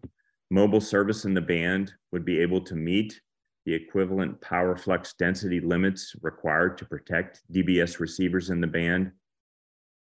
mobile 0.50 0.80
service 0.80 1.24
in 1.24 1.34
the 1.34 1.40
band 1.40 1.92
would 2.12 2.24
be 2.24 2.40
able 2.40 2.60
to 2.62 2.74
meet 2.74 3.20
the 3.66 3.74
equivalent 3.74 4.40
power 4.40 4.76
flux 4.76 5.12
density 5.18 5.60
limits 5.60 6.16
required 6.22 6.78
to 6.78 6.86
protect 6.86 7.42
DBS 7.52 8.00
receivers 8.00 8.50
in 8.50 8.60
the 8.60 8.66
band. 8.66 9.12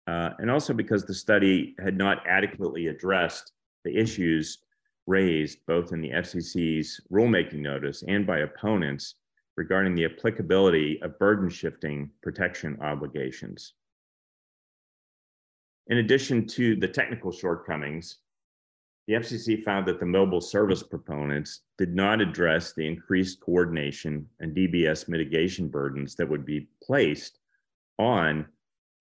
Uh, 0.07 0.31
and 0.39 0.51
also 0.51 0.75
because 0.75 1.05
the 1.05 1.15
study 1.15 1.75
had 1.83 1.97
not 1.97 2.27
adequately 2.29 2.89
addressed 2.89 3.53
the 3.85 3.97
issues 3.97 4.59
raised 5.07 5.59
both 5.67 5.93
in 5.93 6.01
the 6.01 6.11
FCC's 6.11 7.01
rulemaking 7.11 7.61
notice 7.61 8.05
and 8.07 8.27
by 8.27 8.41
opponents 8.41 9.15
regarding 9.57 9.95
the 9.95 10.05
applicability 10.05 11.01
of 11.03 11.19
burden 11.19 11.49
shifting 11.49 12.11
protection 12.23 12.77
obligations. 12.83 13.73
In 15.87 15.99
addition 15.99 16.47
to 16.49 16.77
the 16.77 16.89
technical 16.89 17.33
shortcomings, 17.33 18.19
the 19.07 19.15
FCC 19.15 19.63
found 19.63 19.87
that 19.87 20.01
the 20.01 20.07
mobile 20.07 20.41
service 20.41 20.83
proponents 20.83 21.61
did 21.79 21.95
not 21.95 22.21
address 22.21 22.73
the 22.73 22.87
increased 22.87 23.41
coordination 23.41 24.27
and 24.41 24.57
DBS 24.57 25.09
mitigation 25.09 25.69
burdens 25.69 26.17
that 26.17 26.29
would 26.29 26.45
be 26.45 26.69
placed 26.83 27.39
on 27.99 28.47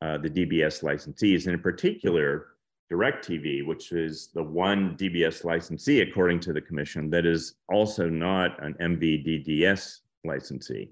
uh, 0.01 0.17
the 0.17 0.29
DBS 0.29 0.83
licensees, 0.83 1.45
and 1.45 1.55
in 1.55 1.59
particular, 1.59 2.47
DirecTV, 2.91 3.65
which 3.65 3.91
is 3.91 4.29
the 4.33 4.43
one 4.43 4.95
DBS 4.95 5.43
licensee, 5.43 6.01
according 6.01 6.39
to 6.41 6.53
the 6.53 6.61
commission, 6.61 7.09
that 7.09 7.25
is 7.25 7.55
also 7.69 8.07
not 8.07 8.63
an 8.63 8.75
MVDDS 8.79 10.01
licensee. 10.23 10.91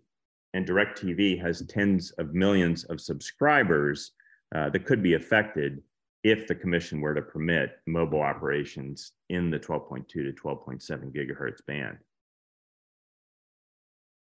And 0.56 0.66
DirecTV 0.66 1.40
has 1.42 1.64
tens 1.68 2.12
of 2.12 2.34
millions 2.34 2.84
of 2.86 3.00
subscribers 3.00 4.14
uh, 4.56 4.70
that 4.70 4.86
could 4.86 5.04
be 5.04 5.14
affected 5.14 5.82
if 6.24 6.48
the 6.48 6.56
commission 6.56 7.02
were 7.02 7.14
to 7.14 7.22
permit 7.22 7.80
mobile 7.86 8.22
operations 8.22 9.12
in 9.30 9.52
the 9.52 9.60
12.2 9.60 10.08
to 10.08 10.32
12.7 10.32 11.14
gigahertz 11.14 11.66
band. 11.66 11.98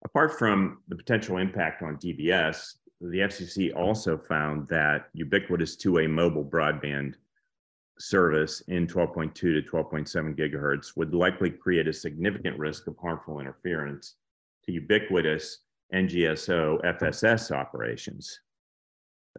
Apart 0.05 0.39
from 0.39 0.79
the 0.87 0.95
potential 0.95 1.37
impact 1.37 1.83
on 1.83 1.97
DBS, 1.97 2.75
the 3.01 3.19
FCC 3.19 3.75
also 3.75 4.17
found 4.17 4.67
that 4.69 5.09
ubiquitous 5.13 5.75
two-way 5.75 6.07
mobile 6.07 6.43
broadband 6.43 7.15
service 7.99 8.61
in 8.69 8.87
12.2 8.87 9.33
to 9.33 9.61
12.7 9.61 10.37
gigahertz 10.37 10.95
would 10.95 11.13
likely 11.13 11.49
create 11.49 11.87
a 11.87 11.93
significant 11.93 12.57
risk 12.57 12.87
of 12.87 12.95
harmful 12.97 13.41
interference 13.41 14.15
to 14.65 14.71
ubiquitous 14.71 15.59
NGSO 15.93 16.81
FSS 16.83 17.51
operations. 17.51 18.39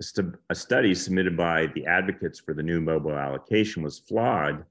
A, 0.00 0.02
st 0.02 0.35
a, 0.49 0.54
study 0.54 0.95
submitted 0.95 1.37
by 1.37 1.66
the 1.75 1.85
advocates 1.85 2.40
for 2.40 2.54
the 2.54 2.62
new 2.62 2.80
mobile 2.80 3.12
allocation 3.12 3.83
was 3.83 3.99
flawed, 3.99 4.64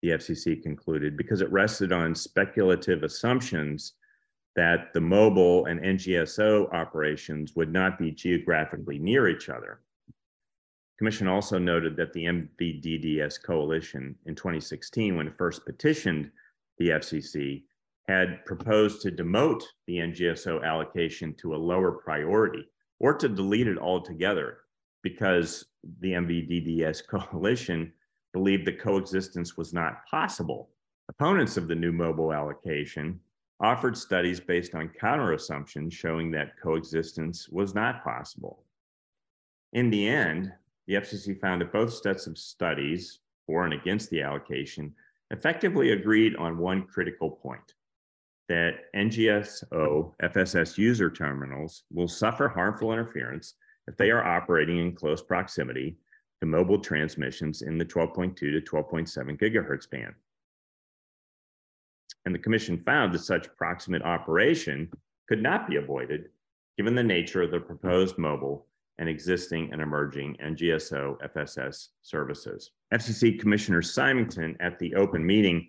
the 0.00 0.10
FCC 0.10 0.62
concluded, 0.62 1.16
because 1.16 1.40
it 1.40 1.50
rested 1.50 1.90
on 1.90 2.14
speculative 2.14 3.02
assumptions 3.02 3.94
that 4.54 4.94
the 4.94 5.00
mobile 5.00 5.66
and 5.66 5.80
NGSO 5.80 6.72
operations 6.72 7.56
would 7.56 7.72
not 7.72 7.98
be 7.98 8.12
geographically 8.12 9.00
near 9.00 9.28
each 9.28 9.48
other. 9.48 9.80
Commission 10.98 11.26
also 11.26 11.58
noted 11.58 11.96
that 11.96 12.12
the 12.12 12.26
MVDDS 12.26 13.42
coalition 13.42 14.14
in 14.26 14.36
2016, 14.36 15.16
when 15.16 15.26
it 15.26 15.36
first 15.36 15.66
petitioned 15.66 16.30
the 16.78 16.90
FCC, 16.90 17.64
had 18.06 18.44
proposed 18.44 19.02
to 19.02 19.10
demote 19.10 19.64
the 19.88 19.96
NGSO 19.96 20.62
allocation 20.64 21.34
to 21.34 21.56
a 21.56 21.64
lower 21.70 21.90
priority 21.90 22.69
or 23.00 23.14
to 23.14 23.28
delete 23.28 23.66
it 23.66 23.78
altogether 23.78 24.58
because 25.02 25.64
the 26.00 26.12
MVDDS 26.12 27.06
coalition 27.08 27.92
believed 28.32 28.66
that 28.66 28.78
coexistence 28.78 29.56
was 29.56 29.72
not 29.72 30.06
possible. 30.06 30.68
Opponents 31.08 31.56
of 31.56 31.66
the 31.66 31.74
new 31.74 31.90
mobile 31.90 32.32
allocation 32.32 33.18
offered 33.60 33.96
studies 33.96 34.38
based 34.38 34.74
on 34.74 34.88
counter 34.88 35.32
assumptions 35.32 35.92
showing 35.92 36.30
that 36.30 36.58
coexistence 36.62 37.48
was 37.48 37.74
not 37.74 38.04
possible. 38.04 38.64
In 39.72 39.90
the 39.90 40.06
end, 40.06 40.52
the 40.86 40.94
FCC 40.94 41.38
found 41.40 41.60
that 41.60 41.72
both 41.72 41.92
sets 41.92 42.26
of 42.26 42.38
studies, 42.38 43.20
for 43.46 43.64
and 43.64 43.74
against 43.74 44.10
the 44.10 44.22
allocation, 44.22 44.94
effectively 45.30 45.92
agreed 45.92 46.36
on 46.36 46.58
one 46.58 46.86
critical 46.86 47.30
point 47.30 47.74
that 48.50 48.92
NGSO 48.96 50.12
FSS 50.24 50.76
user 50.76 51.08
terminals 51.08 51.84
will 51.92 52.08
suffer 52.08 52.48
harmful 52.48 52.92
interference 52.92 53.54
if 53.86 53.96
they 53.96 54.10
are 54.10 54.24
operating 54.24 54.78
in 54.78 54.92
close 54.92 55.22
proximity 55.22 55.96
to 56.40 56.46
mobile 56.46 56.80
transmissions 56.80 57.62
in 57.62 57.78
the 57.78 57.84
12.2 57.84 58.36
to 58.36 58.60
12.7 58.60 59.40
gigahertz 59.40 59.88
band. 59.88 60.14
And 62.26 62.34
the 62.34 62.40
commission 62.40 62.82
found 62.84 63.14
that 63.14 63.20
such 63.20 63.54
proximate 63.56 64.02
operation 64.02 64.90
could 65.28 65.40
not 65.40 65.68
be 65.68 65.76
avoided 65.76 66.24
given 66.76 66.96
the 66.96 67.04
nature 67.04 67.42
of 67.42 67.52
the 67.52 67.60
proposed 67.60 68.18
mobile 68.18 68.66
and 68.98 69.08
existing 69.08 69.72
and 69.72 69.80
emerging 69.80 70.36
NGSO 70.44 71.18
FSS 71.36 71.90
services. 72.02 72.72
FCC 72.92 73.38
Commissioner 73.38 73.80
Simington 73.80 74.56
at 74.58 74.76
the 74.80 74.96
open 74.96 75.24
meeting 75.24 75.68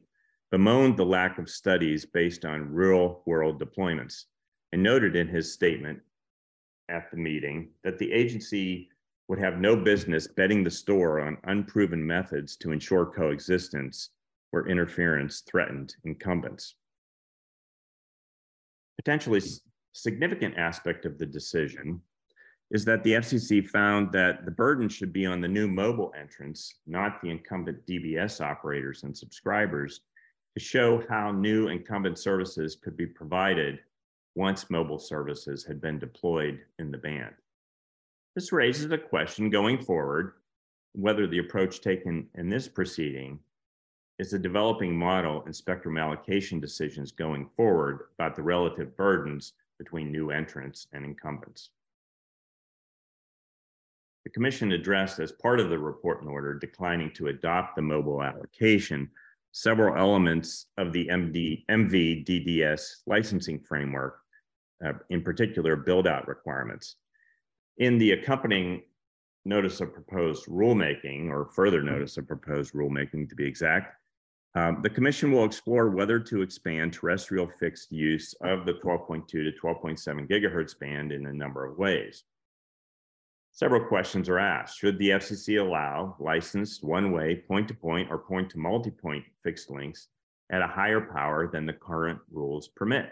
bemoaned 0.52 0.98
the 0.98 1.06
lack 1.06 1.40
of 1.40 1.50
studies 1.50 2.06
based 2.06 2.44
on 2.44 2.74
real 2.74 3.22
world 3.26 3.62
deployments 3.62 4.26
and 4.74 4.84
noted 4.84 5.16
in 5.16 5.28
his 5.28 5.54
statement 5.54 6.00
at 6.90 7.10
the 7.10 7.18
meeting 7.18 7.70
that 7.84 7.98
the 7.98 8.12
agency 8.12 8.90
would 9.30 9.40
have 9.40 9.60
no 9.60 9.78
business 9.78 10.28
betting 10.28 10.62
the 10.64 10.70
store 10.70 11.22
on 11.22 11.38
unproven 11.46 12.06
methods 12.06 12.58
to 12.58 12.72
ensure 12.72 13.06
coexistence 13.06 14.10
where 14.52 14.68
interference 14.68 15.42
threatened 15.50 15.96
incumbents. 16.04 16.76
Potentially 18.98 19.42
significant 19.94 20.58
aspect 20.58 21.06
of 21.06 21.18
the 21.18 21.26
decision 21.26 22.02
is 22.72 22.84
that 22.86 23.04
the 23.04 23.14
FCC 23.14 23.66
found 23.66 24.12
that 24.12 24.44
the 24.46 24.52
burden 24.52 24.90
should 24.90 25.14
be 25.14 25.26
on 25.26 25.40
the 25.40 25.48
new 25.48 25.68
mobile 25.68 26.14
entrants, 26.20 26.76
not 26.86 27.22
the 27.22 27.30
incumbent 27.30 27.86
DBS 27.86 28.42
operators 28.42 29.04
and 29.04 29.18
subscribers, 29.18 30.02
to 30.58 30.64
show 30.64 31.04
how 31.10 31.32
new 31.32 31.68
incumbent 31.68 32.18
services 32.20 32.76
could 32.76 32.98
be 32.98 33.06
provided 33.06 33.80
once 34.36 34.70
mobile 34.70 35.00
services 35.00 35.64
had 35.64 35.82
been 35.82 36.00
deployed 36.00 36.60
in 36.80 36.92
the 36.92 36.98
band. 36.98 37.34
This 38.36 38.52
raises 38.52 38.92
a 38.92 38.98
question 38.98 39.50
going 39.50 39.84
forward 39.84 40.34
whether 40.94 41.28
the 41.28 41.40
approach 41.40 41.82
taken 41.82 42.28
in 42.36 42.50
this 42.50 42.68
proceeding 42.68 43.40
is 44.20 44.34
a 44.34 44.40
developing 44.40 44.96
model 44.96 45.44
in 45.46 45.54
spectrum 45.54 45.98
allocation 45.98 46.60
decisions 46.60 47.12
going 47.12 47.50
forward 47.56 48.08
about 48.18 48.36
the 48.36 48.44
relative 48.44 48.96
burdens 48.96 49.54
between 49.80 50.12
new 50.12 50.32
entrants 50.32 50.88
and 50.94 51.04
incumbents. 51.04 51.72
The 54.26 54.30
Commission 54.30 54.74
addressed 54.74 55.20
as 55.20 55.32
part 55.32 55.60
of 55.60 55.70
the 55.70 55.80
report 55.80 56.22
and 56.22 56.30
order 56.30 56.54
declining 56.54 57.12
to 57.14 57.28
adopt 57.28 57.76
the 57.76 57.82
mobile 57.82 58.22
allocation 58.22 59.10
several 59.52 59.98
elements 59.98 60.68
of 60.78 60.94
the 60.94 61.08
MD, 61.08 61.66
MVDDS 61.70 62.82
licensing 63.08 63.60
framework, 63.60 64.20
uh, 64.86 64.94
in 65.10 65.22
particular 65.22 65.76
build 65.76 66.08
out 66.08 66.28
requirements. 66.28 66.96
In 67.78 67.98
the 67.98 68.12
accompanying 68.12 68.84
notice 69.46 69.82
of 69.82 69.94
proposed 69.94 70.46
rulemaking, 70.46 71.30
or 71.30 71.50
further 71.54 71.82
notice 71.82 72.18
of 72.18 72.28
proposed 72.28 72.74
rulemaking 72.74 73.28
to 73.30 73.36
be 73.36 73.46
exact, 73.46 73.96
um, 74.54 74.82
the 74.82 74.90
Commission 74.90 75.32
will 75.32 75.46
explore 75.46 75.90
whether 75.90 76.20
to 76.20 76.42
expand 76.42 76.94
terrestrial 76.94 77.50
fixed 77.60 77.92
use 77.92 78.34
of 78.42 78.66
the 78.66 78.74
12.2 78.74 79.28
to 79.28 79.52
12.7 79.64 80.30
gigahertz 80.30 80.78
band 80.78 81.12
in 81.12 81.26
a 81.26 81.34
number 81.34 81.66
of 81.66 81.78
ways. 81.78 82.24
Several 83.54 83.86
questions 83.86 84.30
are 84.30 84.40
asked. 84.40 84.80
Should 84.80 84.98
the 84.98 85.10
FCC 85.10 85.60
allow 85.60 86.16
licensed 86.20 86.84
one-way 86.84 87.44
point-to-point 87.48 88.10
or 88.10 88.18
point-to-multipoint 88.18 89.24
fixed 89.44 89.70
links 89.70 90.08
at 90.52 90.62
a 90.62 90.68
higher 90.68 91.02
power 91.02 91.48
than 91.52 91.66
the 91.66 91.74
current 91.74 92.20
rules 92.32 92.70
permit? 92.70 93.12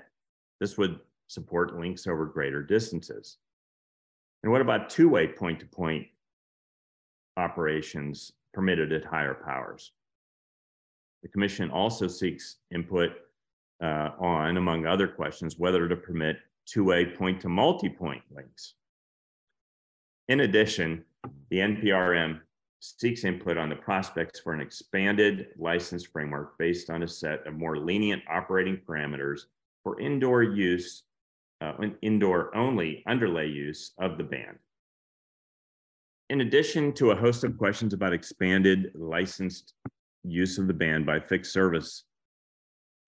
This 0.60 0.78
would 0.78 1.00
support 1.28 1.78
links 1.78 2.08
over 2.08 2.26
greater 2.26 2.64
distances. 2.64 3.38
And 4.44 4.52
what 4.52 4.62
about 4.62 4.90
two-way 4.90 5.28
point-to-point 5.28 6.08
operations 7.36 8.32
permitted 8.54 8.94
at 8.94 9.04
higher 9.04 9.34
powers? 9.46 9.92
The 11.22 11.28
commission 11.28 11.70
also 11.70 12.08
seeks 12.08 12.58
input 12.74 13.12
uh, 13.84 14.12
on, 14.20 14.56
among 14.56 14.86
other 14.86 15.08
questions, 15.08 15.60
whether 15.60 15.88
to 15.90 15.96
permit 15.98 16.38
two-way 16.66 17.06
point-to-multipoint 17.06 18.22
links. 18.32 18.76
In 20.30 20.42
addition, 20.42 21.04
the 21.50 21.58
NPRM 21.58 22.40
seeks 22.80 23.24
input 23.24 23.58
on 23.58 23.68
the 23.68 23.76
prospects 23.76 24.40
for 24.40 24.54
an 24.54 24.62
expanded 24.62 25.48
license 25.58 26.06
framework 26.06 26.56
based 26.60 26.92
on 26.92 27.02
a 27.02 27.08
set 27.08 27.46
of 27.48 27.56
more 27.56 27.78
lenient 27.78 28.22
operating 28.30 28.80
parameters 28.88 29.42
for 29.84 30.00
indoor 30.00 30.44
use, 30.44 31.02
uh, 31.62 31.74
indoor 32.04 32.56
only 32.56 33.04
underlay 33.08 33.48
use 33.48 33.94
of 33.98 34.20
the 34.20 34.24
band. 34.24 34.60
In 36.30 36.42
addition 36.42 36.94
to 36.94 37.10
a 37.10 37.16
host 37.16 37.44
of 37.44 37.58
questions 37.58 37.94
about 37.94 38.14
expanded 38.14 38.92
licensed 38.94 39.74
use 40.24 40.60
of 40.60 40.68
the 40.68 40.74
band 40.76 41.08
by 41.08 41.20
fixed 41.20 41.52
service, 41.52 42.04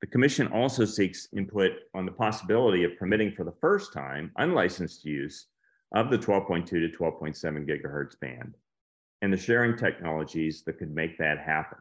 the 0.01 0.07
commission 0.07 0.47
also 0.47 0.85
seeks 0.85 1.27
input 1.37 1.73
on 1.93 2.07
the 2.07 2.11
possibility 2.11 2.83
of 2.83 2.97
permitting 2.97 3.31
for 3.31 3.43
the 3.43 3.53
first 3.61 3.93
time 3.93 4.31
unlicensed 4.37 5.05
use 5.05 5.45
of 5.93 6.09
the 6.09 6.17
12.2 6.17 6.65
to 6.67 6.89
12.7 6.89 7.67
gigahertz 7.67 8.19
band 8.19 8.55
and 9.21 9.31
the 9.31 9.37
sharing 9.37 9.77
technologies 9.77 10.63
that 10.63 10.79
could 10.79 10.93
make 10.93 11.17
that 11.17 11.39
happen, 11.39 11.77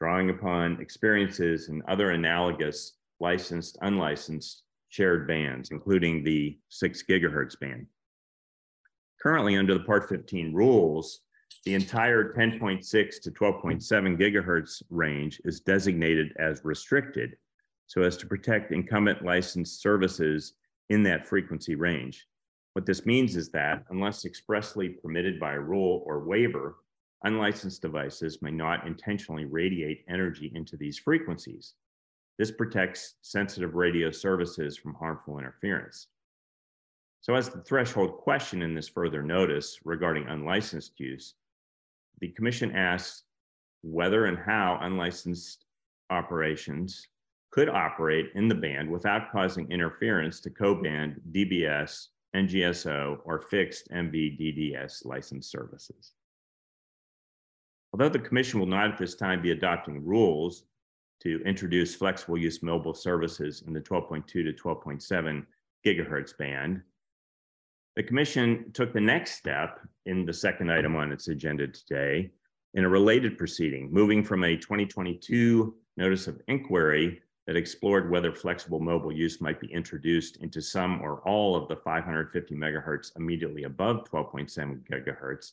drawing 0.00 0.30
upon 0.30 0.80
experiences 0.80 1.68
and 1.68 1.82
other 1.88 2.10
analogous 2.10 2.94
licensed, 3.20 3.78
unlicensed 3.82 4.62
shared 4.88 5.26
bands, 5.26 5.70
including 5.70 6.22
the 6.22 6.58
6 6.68 7.02
gigahertz 7.08 7.58
band. 7.58 7.86
Currently, 9.22 9.56
under 9.56 9.74
the 9.74 9.84
Part 9.84 10.08
15 10.08 10.52
rules, 10.52 11.20
the 11.64 11.74
entire 11.74 12.32
10.6 12.32 13.20
to 13.22 13.30
12.7 13.30 14.18
gigahertz 14.18 14.82
range 14.90 15.40
is 15.44 15.60
designated 15.60 16.32
as 16.38 16.64
restricted 16.64 17.36
so 17.86 18.02
as 18.02 18.16
to 18.16 18.26
protect 18.26 18.72
incumbent 18.72 19.24
licensed 19.24 19.82
services 19.82 20.54
in 20.88 21.02
that 21.02 21.26
frequency 21.26 21.74
range. 21.74 22.26
What 22.74 22.86
this 22.86 23.04
means 23.04 23.36
is 23.36 23.50
that 23.50 23.84
unless 23.90 24.24
expressly 24.24 24.88
permitted 24.88 25.38
by 25.38 25.52
rule 25.52 26.02
or 26.06 26.24
waiver, 26.24 26.76
unlicensed 27.24 27.82
devices 27.82 28.40
may 28.42 28.50
not 28.50 28.86
intentionally 28.86 29.44
radiate 29.44 30.04
energy 30.08 30.50
into 30.54 30.76
these 30.76 30.98
frequencies. 30.98 31.74
This 32.38 32.50
protects 32.50 33.14
sensitive 33.20 33.74
radio 33.74 34.10
services 34.10 34.76
from 34.76 34.94
harmful 34.94 35.38
interference. 35.38 36.08
So 37.20 37.34
as 37.34 37.50
the 37.50 37.60
threshold 37.60 38.16
question 38.16 38.62
in 38.62 38.74
this 38.74 38.88
further 38.88 39.22
notice 39.22 39.78
regarding 39.84 40.26
unlicensed 40.26 40.98
use, 40.98 41.34
the 42.20 42.28
commission 42.28 42.74
asks 42.74 43.24
whether 43.82 44.26
and 44.26 44.38
how 44.38 44.78
unlicensed 44.80 45.66
operations 46.10 47.06
could 47.50 47.68
operate 47.68 48.30
in 48.34 48.48
the 48.48 48.54
band 48.54 48.90
without 48.90 49.30
causing 49.30 49.70
interference 49.70 50.40
to 50.40 50.50
co-band 50.50 51.20
DBS, 51.32 52.08
NGSO, 52.34 53.18
or 53.24 53.40
fixed 53.40 53.90
MVDDS 53.90 55.04
licensed 55.04 55.50
services. 55.50 56.12
Although 57.92 58.08
the 58.08 58.18
commission 58.18 58.58
will 58.58 58.66
not 58.66 58.90
at 58.90 58.98
this 58.98 59.14
time 59.14 59.42
be 59.42 59.50
adopting 59.50 60.04
rules 60.04 60.64
to 61.22 61.42
introduce 61.44 61.94
flexible 61.94 62.38
use 62.38 62.62
mobile 62.62 62.94
services 62.94 63.62
in 63.66 63.72
the 63.72 63.80
12.2 63.80 64.26
to 64.26 64.52
12.7 64.52 65.46
gigahertz 65.84 66.36
band, 66.36 66.80
the 67.96 68.02
commission 68.02 68.70
took 68.72 68.94
the 68.94 69.00
next 69.00 69.32
step 69.32 69.80
in 70.06 70.24
the 70.24 70.32
second 70.32 70.72
item 70.72 70.96
on 70.96 71.12
its 71.12 71.28
agenda 71.28 71.66
today 71.68 72.30
in 72.74 72.84
a 72.84 72.88
related 72.88 73.36
proceeding, 73.36 73.92
moving 73.92 74.24
from 74.24 74.44
a 74.44 74.56
2022 74.56 75.74
notice 75.98 76.26
of 76.26 76.40
inquiry 76.48 77.20
that 77.46 77.56
explored 77.56 78.10
whether 78.10 78.32
flexible 78.32 78.80
mobile 78.80 79.12
use 79.12 79.40
might 79.40 79.60
be 79.60 79.72
introduced 79.72 80.36
into 80.38 80.62
some 80.62 81.00
or 81.02 81.20
all 81.26 81.56
of 81.56 81.68
the 81.68 81.76
550 81.76 82.54
megahertz 82.54 83.10
immediately 83.16 83.64
above 83.64 84.04
12.7 84.10 84.80
gigahertz 84.88 85.52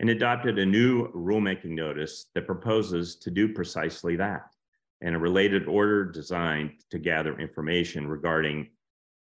and 0.00 0.10
adopted 0.10 0.58
a 0.58 0.64
new 0.66 1.08
rulemaking 1.12 1.70
notice 1.70 2.26
that 2.34 2.46
proposes 2.46 3.16
to 3.16 3.30
do 3.30 3.52
precisely 3.52 4.16
that 4.16 4.54
and 5.00 5.14
a 5.14 5.18
related 5.18 5.66
order 5.68 6.04
designed 6.04 6.72
to 6.90 6.98
gather 6.98 7.38
information 7.38 8.06
regarding 8.06 8.68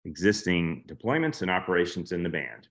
existing 0.05 0.83
deployments 0.87 1.41
and 1.41 1.51
operations 1.51 2.11
in 2.11 2.23
the 2.23 2.29
band. 2.29 2.67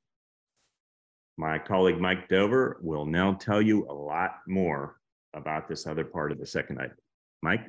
My 1.37 1.59
colleague 1.59 2.01
Mike 2.01 2.29
Dover 2.29 2.79
will 2.81 3.05
now 3.05 3.35
tell 3.35 3.61
you 3.61 3.87
a 3.89 3.93
lot 3.93 4.37
more 4.47 5.01
about 5.35 5.69
this 5.69 5.87
other 5.87 6.05
part 6.05 6.31
of 6.31 6.39
the 6.39 6.47
second 6.47 6.81
item. 6.81 6.97
Mike? 7.43 7.67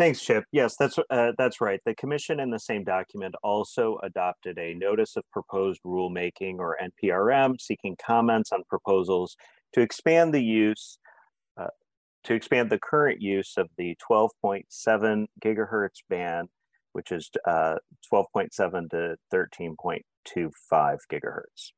Thanks, 0.00 0.22
Chip. 0.22 0.44
Yes, 0.50 0.76
that's 0.80 0.98
uh, 1.10 1.32
that's 1.36 1.60
right. 1.60 1.78
The 1.84 1.94
commission 1.94 2.40
in 2.40 2.48
the 2.48 2.58
same 2.58 2.84
document 2.84 3.34
also 3.42 3.98
adopted 4.02 4.58
a 4.58 4.72
notice 4.72 5.14
of 5.14 5.24
proposed 5.30 5.82
rulemaking 5.84 6.56
or 6.58 6.78
NPRM 6.82 7.60
seeking 7.60 7.98
comments 8.02 8.50
on 8.50 8.62
proposals 8.70 9.36
to 9.74 9.82
expand 9.82 10.32
the 10.32 10.42
use 10.42 10.96
uh, 11.60 11.66
to 12.24 12.32
expand 12.32 12.70
the 12.70 12.78
current 12.78 13.20
use 13.20 13.58
of 13.58 13.68
the 13.76 13.94
12.7 14.10 15.26
gigahertz 15.44 16.00
band, 16.08 16.48
which 16.94 17.12
is 17.12 17.28
uh, 17.46 17.76
12.7 18.10 18.88
to 18.92 19.16
13.25 19.30 20.00
gigahertz. 21.12 21.72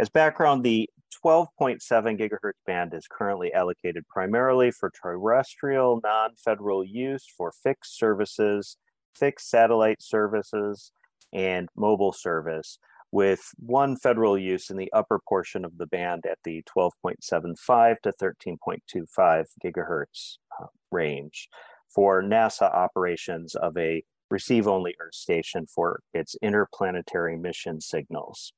As 0.00 0.08
background, 0.08 0.64
the 0.64 0.88
12.7 1.22 1.82
gigahertz 2.18 2.54
band 2.66 2.94
is 2.94 3.06
currently 3.06 3.52
allocated 3.52 4.08
primarily 4.08 4.70
for 4.70 4.90
terrestrial 4.90 6.00
non-federal 6.02 6.82
use 6.82 7.26
for 7.36 7.52
fixed 7.52 7.98
services, 7.98 8.78
fixed 9.14 9.50
satellite 9.50 10.00
services, 10.00 10.92
and 11.34 11.68
mobile 11.76 12.14
service, 12.14 12.78
with 13.12 13.50
one 13.58 13.94
federal 13.94 14.38
use 14.38 14.70
in 14.70 14.78
the 14.78 14.90
upper 14.94 15.20
portion 15.28 15.66
of 15.66 15.76
the 15.76 15.86
band 15.86 16.24
at 16.24 16.38
the 16.44 16.64
12.75 16.74 17.96
to 18.02 18.12
13.25 18.12 19.44
gigahertz 19.62 20.38
uh, 20.58 20.64
range 20.90 21.46
for 21.94 22.22
NASA 22.22 22.74
operations 22.74 23.54
of 23.54 23.76
a 23.76 24.02
receive-only 24.30 24.94
Earth 24.98 25.14
station 25.14 25.66
for 25.66 26.00
its 26.14 26.36
interplanetary 26.40 27.36
mission 27.36 27.82
signals. 27.82 28.54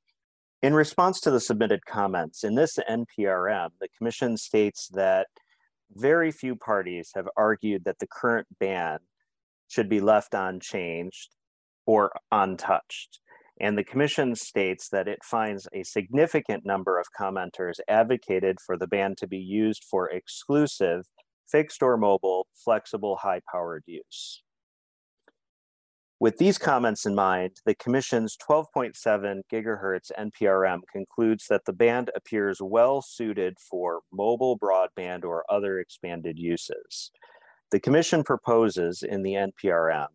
In 0.63 0.73
response 0.73 1.19
to 1.19 1.29
the 1.29 1.41
submitted 1.41 1.85
comments, 1.85 2.45
in 2.45 2.55
this 2.55 2.79
NPRM, 2.89 3.71
the 3.81 3.89
Commission 3.97 4.37
states 4.37 4.87
that 4.93 5.27
very 5.91 6.31
few 6.31 6.55
parties 6.55 7.11
have 7.15 7.27
argued 7.35 7.83
that 7.83 7.99
the 7.99 8.07
current 8.07 8.47
ban 8.61 8.99
should 9.67 9.89
be 9.89 9.99
left 9.99 10.33
unchanged 10.33 11.35
or 11.85 12.13
untouched. 12.31 13.19
And 13.59 13.77
the 13.77 13.83
Commission 13.83 14.37
states 14.37 14.87
that 14.87 15.09
it 15.09 15.19
finds 15.25 15.67
a 15.73 15.83
significant 15.83 16.65
number 16.65 16.97
of 16.97 17.07
commenters 17.19 17.81
advocated 17.89 18.59
for 18.65 18.77
the 18.77 18.87
ban 18.87 19.15
to 19.17 19.27
be 19.27 19.39
used 19.39 19.83
for 19.83 20.09
exclusive 20.11 21.03
fixed 21.45 21.83
or 21.83 21.97
mobile, 21.97 22.47
flexible, 22.55 23.17
high 23.17 23.41
powered 23.51 23.83
use. 23.85 24.41
With 26.23 26.37
these 26.37 26.57
comments 26.57 27.05
in 27.05 27.15
mind, 27.15 27.59
the 27.65 27.75
Commission's 27.75 28.37
12.7 28.37 29.41
gigahertz 29.51 30.09
NPRM 30.17 30.79
concludes 30.89 31.47
that 31.49 31.65
the 31.65 31.73
band 31.73 32.11
appears 32.15 32.61
well 32.61 33.01
suited 33.01 33.57
for 33.59 33.99
mobile 34.09 34.57
broadband 34.57 35.25
or 35.25 35.43
other 35.49 35.79
expanded 35.79 36.39
uses. 36.39 37.11
The 37.71 37.81
Commission 37.81 38.23
proposes 38.23 39.03
in 39.03 39.23
the 39.23 39.33
NPRM 39.33 40.07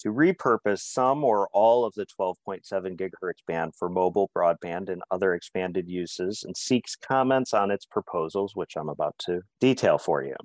to 0.00 0.12
repurpose 0.12 0.80
some 0.80 1.24
or 1.24 1.48
all 1.54 1.86
of 1.86 1.94
the 1.94 2.04
12.7 2.04 2.60
gigahertz 2.70 3.40
band 3.46 3.74
for 3.74 3.88
mobile 3.88 4.30
broadband 4.36 4.90
and 4.90 5.02
other 5.10 5.32
expanded 5.32 5.88
uses 5.88 6.44
and 6.44 6.54
seeks 6.54 6.94
comments 6.94 7.54
on 7.54 7.70
its 7.70 7.86
proposals, 7.86 8.54
which 8.54 8.76
I'm 8.76 8.90
about 8.90 9.16
to 9.20 9.40
detail 9.62 9.96
for 9.96 10.22
you. 10.22 10.36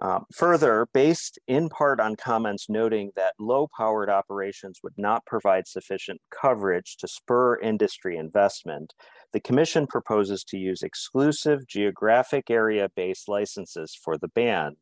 Um, 0.00 0.26
further, 0.32 0.86
based 0.92 1.40
in 1.48 1.68
part 1.68 1.98
on 1.98 2.14
comments 2.14 2.68
noting 2.68 3.10
that 3.16 3.34
low 3.40 3.68
powered 3.76 4.08
operations 4.08 4.78
would 4.84 4.96
not 4.96 5.26
provide 5.26 5.66
sufficient 5.66 6.20
coverage 6.30 6.96
to 6.98 7.08
spur 7.08 7.58
industry 7.58 8.16
investment, 8.16 8.94
the 9.32 9.40
Commission 9.40 9.88
proposes 9.88 10.44
to 10.44 10.56
use 10.56 10.82
exclusive 10.82 11.66
geographic 11.66 12.48
area 12.48 12.88
based 12.94 13.28
licenses 13.28 13.98
for 14.00 14.16
the 14.16 14.28
band, 14.28 14.76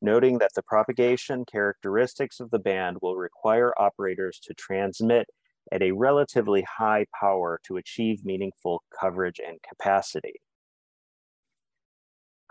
noting 0.00 0.38
that 0.38 0.54
the 0.54 0.62
propagation 0.62 1.44
characteristics 1.44 2.40
of 2.40 2.50
the 2.50 2.58
band 2.58 2.96
will 3.02 3.16
require 3.16 3.74
operators 3.78 4.40
to 4.42 4.54
transmit 4.54 5.28
at 5.70 5.82
a 5.82 5.92
relatively 5.92 6.62
high 6.78 7.04
power 7.20 7.60
to 7.64 7.76
achieve 7.76 8.24
meaningful 8.24 8.82
coverage 8.98 9.38
and 9.46 9.58
capacity. 9.68 10.40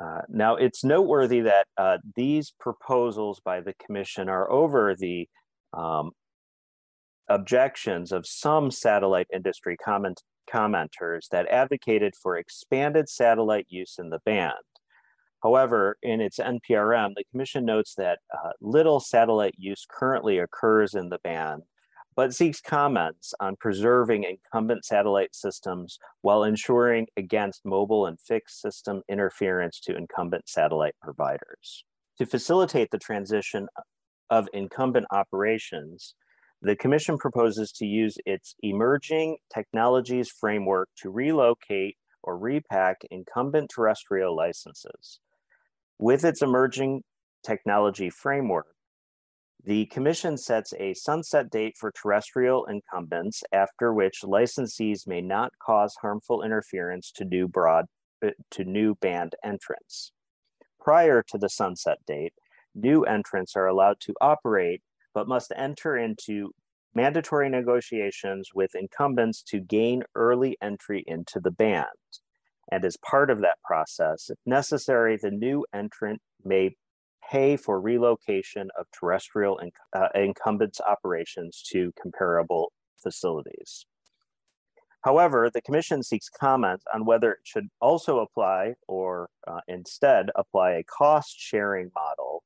Uh, 0.01 0.21
now, 0.29 0.55
it's 0.55 0.83
noteworthy 0.83 1.41
that 1.41 1.67
uh, 1.77 1.97
these 2.15 2.53
proposals 2.59 3.39
by 3.43 3.61
the 3.61 3.73
commission 3.85 4.29
are 4.29 4.49
over 4.49 4.95
the 4.95 5.27
um, 5.73 6.11
objections 7.29 8.11
of 8.11 8.25
some 8.25 8.71
satellite 8.71 9.27
industry 9.33 9.77
comment 9.77 10.21
commenters 10.51 11.27
that 11.31 11.47
advocated 11.47 12.13
for 12.21 12.35
expanded 12.37 13.07
satellite 13.07 13.67
use 13.69 13.95
in 13.99 14.09
the 14.09 14.19
band. 14.25 14.53
However, 15.43 15.97
in 16.03 16.21
its 16.21 16.39
NPRM, 16.39 17.13
the 17.15 17.23
commission 17.31 17.65
notes 17.65 17.95
that 17.95 18.19
uh, 18.33 18.51
little 18.59 18.99
satellite 18.99 19.55
use 19.57 19.85
currently 19.89 20.39
occurs 20.39 20.93
in 20.93 21.09
the 21.09 21.19
band, 21.23 21.63
but 22.15 22.33
seeks 22.33 22.61
comments 22.61 23.33
on 23.39 23.55
preserving 23.55 24.23
incumbent 24.23 24.85
satellite 24.85 25.33
systems 25.33 25.97
while 26.21 26.43
ensuring 26.43 27.07
against 27.17 27.65
mobile 27.65 28.05
and 28.05 28.19
fixed 28.19 28.61
system 28.61 29.01
interference 29.09 29.79
to 29.79 29.95
incumbent 29.95 30.47
satellite 30.49 30.95
providers. 31.01 31.85
To 32.17 32.25
facilitate 32.25 32.91
the 32.91 32.97
transition 32.97 33.67
of 34.29 34.47
incumbent 34.53 35.07
operations, 35.11 36.15
the 36.61 36.75
Commission 36.75 37.17
proposes 37.17 37.71
to 37.73 37.85
use 37.85 38.17
its 38.25 38.55
Emerging 38.61 39.37
Technologies 39.51 40.29
Framework 40.29 40.89
to 40.97 41.09
relocate 41.09 41.97
or 42.23 42.37
repack 42.37 43.01
incumbent 43.09 43.71
terrestrial 43.73 44.35
licenses. 44.35 45.19
With 45.97 46.23
its 46.23 46.41
Emerging 46.43 47.03
Technology 47.43 48.11
Framework, 48.11 48.70
the 49.63 49.85
commission 49.87 50.37
sets 50.37 50.73
a 50.79 50.93
sunset 50.93 51.51
date 51.51 51.75
for 51.77 51.91
terrestrial 51.91 52.65
incumbents, 52.65 53.43
after 53.51 53.93
which 53.93 54.21
licensees 54.23 55.05
may 55.05 55.21
not 55.21 55.51
cause 55.59 55.95
harmful 56.01 56.41
interference 56.41 57.11
to 57.11 57.25
new 57.25 57.47
broad 57.47 57.85
uh, 58.25 58.29
to 58.51 58.63
new 58.63 58.95
band 58.95 59.35
entrants. 59.43 60.11
Prior 60.79 61.23
to 61.27 61.37
the 61.37 61.49
sunset 61.49 61.99
date, 62.07 62.33
new 62.73 63.03
entrants 63.03 63.55
are 63.55 63.67
allowed 63.67 63.99
to 64.01 64.13
operate, 64.19 64.81
but 65.13 65.27
must 65.27 65.53
enter 65.55 65.95
into 65.95 66.51
mandatory 66.95 67.49
negotiations 67.49 68.49
with 68.53 68.75
incumbents 68.75 69.43
to 69.43 69.59
gain 69.59 70.03
early 70.15 70.57
entry 70.61 71.03
into 71.05 71.39
the 71.39 71.51
band. 71.51 71.85
And 72.71 72.83
as 72.83 72.97
part 72.97 73.29
of 73.29 73.41
that 73.41 73.57
process, 73.63 74.29
if 74.29 74.37
necessary, 74.45 75.17
the 75.21 75.31
new 75.31 75.65
entrant 75.73 76.21
may 76.43 76.75
pay 77.31 77.55
for 77.55 77.79
relocation 77.79 78.69
of 78.77 78.85
terrestrial 78.91 79.59
inc- 79.63 79.71
uh, 79.95 80.09
incumbents 80.15 80.81
operations 80.81 81.63
to 81.71 81.93
comparable 82.01 82.73
facilities. 83.01 83.85
However, 85.03 85.49
the 85.51 85.61
Commission 85.61 86.03
seeks 86.03 86.29
comment 86.29 86.83
on 86.93 87.05
whether 87.05 87.31
it 87.31 87.39
should 87.43 87.69
also 87.79 88.19
apply 88.19 88.75
or 88.87 89.29
uh, 89.47 89.61
instead 89.67 90.29
apply 90.35 90.71
a 90.71 90.83
cost 90.83 91.35
sharing 91.39 91.89
model, 91.95 92.43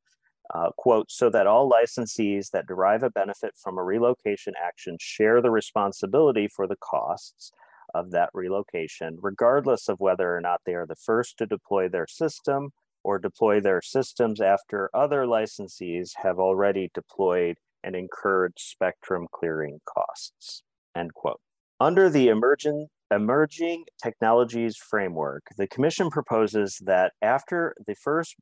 uh, 0.53 0.69
quote, 0.77 1.11
so 1.11 1.29
that 1.31 1.47
all 1.47 1.69
licensees 1.69 2.51
that 2.51 2.67
derive 2.67 3.03
a 3.03 3.09
benefit 3.09 3.55
from 3.61 3.77
a 3.77 3.83
relocation 3.83 4.53
action 4.63 4.97
share 5.01 5.41
the 5.41 5.51
responsibility 5.51 6.47
for 6.47 6.65
the 6.67 6.77
costs 6.77 7.51
of 7.93 8.11
that 8.11 8.29
relocation, 8.33 9.17
regardless 9.21 9.89
of 9.89 9.99
whether 9.99 10.35
or 10.35 10.39
not 10.39 10.61
they 10.65 10.75
are 10.75 10.85
the 10.85 10.95
first 10.95 11.37
to 11.37 11.45
deploy 11.45 11.89
their 11.89 12.07
system 12.07 12.71
or 13.05 13.19
deploy 13.19 13.61
their 13.61 13.81
systems 13.83 14.41
after 14.41 14.89
other 14.91 15.25
licensees 15.25 16.09
have 16.23 16.39
already 16.39 16.89
deployed 16.91 17.55
and 17.83 17.95
incurred 17.95 18.53
spectrum 18.57 19.27
clearing 19.31 19.79
costs, 19.87 20.63
end 20.97 21.13
quote. 21.13 21.39
Under 21.79 22.09
the 22.09 22.29
emerging, 22.29 22.87
emerging 23.11 23.85
technologies 24.03 24.75
framework, 24.75 25.43
the 25.55 25.67
commission 25.67 26.09
proposes 26.09 26.81
that 26.83 27.11
after 27.21 27.75
the 27.85 27.93
first 27.93 28.35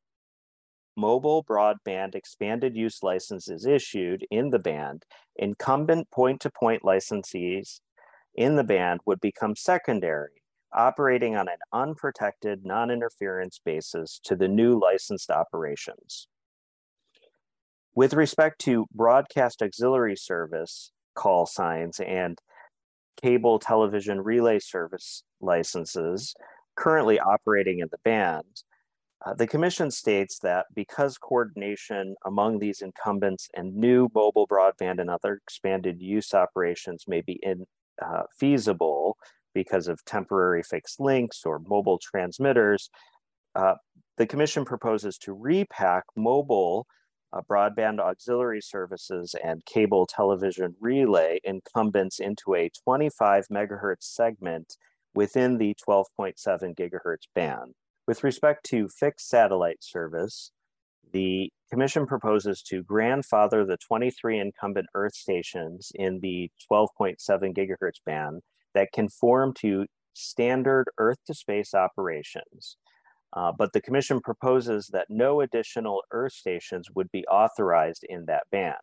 mobile 0.96 1.44
broadband 1.44 2.16
expanded 2.16 2.74
use 2.74 3.00
license 3.04 3.50
is 3.50 3.66
issued 3.66 4.26
in 4.32 4.52
the 4.52 4.60
band, 4.60 5.04
incumbent 5.36 6.10
point-to-point 6.10 6.84
licensees 6.84 7.82
in 8.34 8.56
the 8.56 8.64
band 8.64 9.02
would 9.06 9.20
become 9.20 9.58
secondary, 9.58 10.43
operating 10.76 11.36
on 11.36 11.48
an 11.48 11.58
unprotected 11.72 12.66
non-interference 12.66 13.60
basis 13.64 14.20
to 14.24 14.36
the 14.36 14.48
new 14.48 14.80
licensed 14.80 15.30
operations. 15.30 16.28
With 17.96 18.14
respect 18.14 18.60
to 18.62 18.88
broadcast 18.94 19.62
auxiliary 19.62 20.16
service 20.16 20.92
call 21.16 21.46
signs 21.46 22.00
and 22.00 22.40
cable 23.22 23.60
television 23.60 24.22
relay 24.22 24.60
service 24.60 25.24
licenses 25.40 26.34
currently 26.76 27.20
operating 27.20 27.80
in 27.80 27.88
the 27.92 28.00
band, 28.04 28.64
uh, 29.26 29.34
the 29.34 29.48
Commission 29.48 29.90
states 29.90 30.40
that 30.40 30.66
because 30.76 31.18
coordination 31.18 32.16
among 32.26 32.60
these 32.60 32.82
incumbents 32.82 33.48
and 33.54 33.76
new 33.76 34.10
mobile 34.14 34.48
broadband 34.48 35.00
and 35.00 35.10
other 35.10 35.40
expanded 35.44 36.02
use 36.02 36.34
operations 36.34 37.06
may 37.08 37.22
be 37.22 37.40
in, 37.42 37.66
uh, 38.02 38.24
feasible 38.38 39.18
because 39.54 39.88
of 39.88 40.04
temporary 40.06 40.64
fixed 40.64 41.00
links 41.00 41.44
or 41.46 41.60
mobile 41.60 42.00
transmitters, 42.00 42.90
uh, 43.56 43.76
the 44.18 44.26
Commission 44.26 44.66
proposes 44.66 45.18
to 45.20 45.34
repack 45.34 46.04
mobile 46.16 46.88
uh, 47.34 47.42
broadband 47.50 48.00
auxiliary 48.00 48.62
services 48.62 49.36
and 49.44 49.66
cable 49.66 50.06
television 50.06 50.76
relay 50.80 51.40
incumbents 51.44 52.20
into 52.20 52.56
a 52.56 52.70
25 52.84 53.48
megahertz 53.52 54.04
segment 54.04 54.78
within 55.16 55.58
the 55.58 55.76
12.7 55.88 56.36
gigahertz 56.76 57.28
band. 57.34 57.74
With 58.08 58.24
respect 58.24 58.66
to 58.66 58.88
fixed 58.90 59.30
satellite 59.30 59.84
service, 59.84 60.52
the 61.12 61.52
Commission 61.72 62.06
proposes 62.06 62.62
to 62.64 62.84
grandfather 62.84 63.66
the 63.66 63.78
23 63.78 64.40
incumbent 64.40 64.88
Earth 64.94 65.16
stations 65.16 65.92
in 65.96 66.20
the 66.20 66.52
12.7 66.72 67.18
gigahertz 67.56 68.02
band 68.06 68.42
that 68.74 68.92
conform 68.94 69.54
to 69.60 69.86
standard 70.14 70.90
Earth 70.98 71.20
to 71.26 71.34
space 71.34 71.74
operations 71.74 72.78
uh, 73.36 73.52
but 73.58 73.74
the 73.74 73.82
commission 73.82 74.22
proposes 74.22 74.88
that 74.94 75.08
no 75.10 75.42
additional 75.42 76.04
Earth 76.12 76.34
stations 76.34 76.90
would 76.94 77.12
be 77.12 77.26
authorized 77.26 78.06
in 78.08 78.26
that 78.26 78.44
band. 78.52 78.76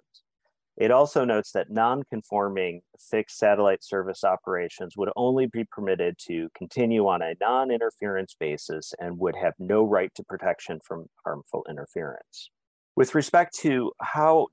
It 0.76 0.90
also 0.90 1.24
notes 1.24 1.53
that 1.53 1.70
non-conforming 1.70 2.81
fixed 2.98 3.38
satellite 3.38 3.85
service 3.85 4.24
operations 4.24 4.96
would 4.96 5.11
only 5.14 5.46
be 5.46 5.64
permitted 5.64 6.16
to 6.26 6.48
continue 6.57 7.07
on 7.07 7.22
a 7.22 7.35
non-interference 7.40 8.35
basis 8.38 8.94
and 8.98 9.18
would 9.18 9.37
have 9.37 9.55
no 9.59 9.85
right 9.85 10.11
to 10.14 10.24
protection 10.24 10.81
from 10.85 11.07
harmful 11.24 11.64
interference. 11.68 12.50
With 12.96 13.14
respect 13.14 13.57
to 13.61 13.92
how 14.00 14.48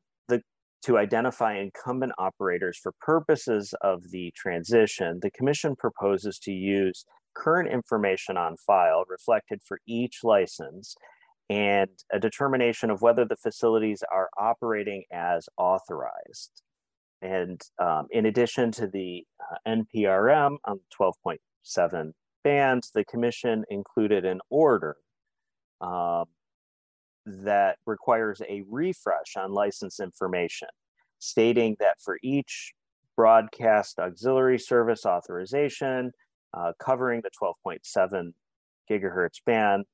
to 0.83 0.97
identify 0.97 1.57
incumbent 1.57 2.13
operators 2.17 2.77
for 2.77 2.93
purposes 3.01 3.73
of 3.81 4.11
the 4.11 4.31
transition, 4.35 5.19
the 5.21 5.31
commission 5.31 5.75
proposes 5.75 6.39
to 6.39 6.51
use 6.51 7.05
current 7.35 7.69
information 7.71 8.37
on 8.37 8.57
file 8.57 9.03
reflected 9.07 9.61
for 9.63 9.79
each 9.87 10.19
license 10.23 10.95
and 11.49 11.89
a 12.11 12.19
determination 12.19 12.89
of 12.89 13.01
whether 13.01 13.25
the 13.25 13.35
facilities 13.35 14.03
are 14.11 14.29
operating 14.37 15.03
as 15.11 15.47
authorized. 15.57 16.61
And 17.21 17.61
um, 17.79 18.07
in 18.11 18.25
addition 18.25 18.71
to 18.73 18.87
the 18.87 19.23
uh, 19.39 19.55
NPRM 19.67 20.57
on 20.65 20.79
12.7 20.99 22.11
bands, 22.43 22.91
the 22.93 23.05
commission 23.05 23.63
included 23.69 24.25
an 24.25 24.39
order 24.49 24.97
um, 25.81 26.25
that 27.27 27.77
requires 27.85 28.41
a 28.47 28.63
refresh 28.69 29.35
on 29.35 29.51
license 29.51 29.99
information, 29.99 30.69
stating 31.19 31.75
that 31.79 31.99
for 31.99 32.17
each 32.23 32.73
broadcast 33.15 33.99
auxiliary 33.99 34.57
service 34.57 35.05
authorization, 35.05 36.11
uh, 36.53 36.71
covering 36.79 37.21
the 37.21 37.29
12.7 37.29 38.33
gigahertz 38.89 39.43
band. 39.45 39.85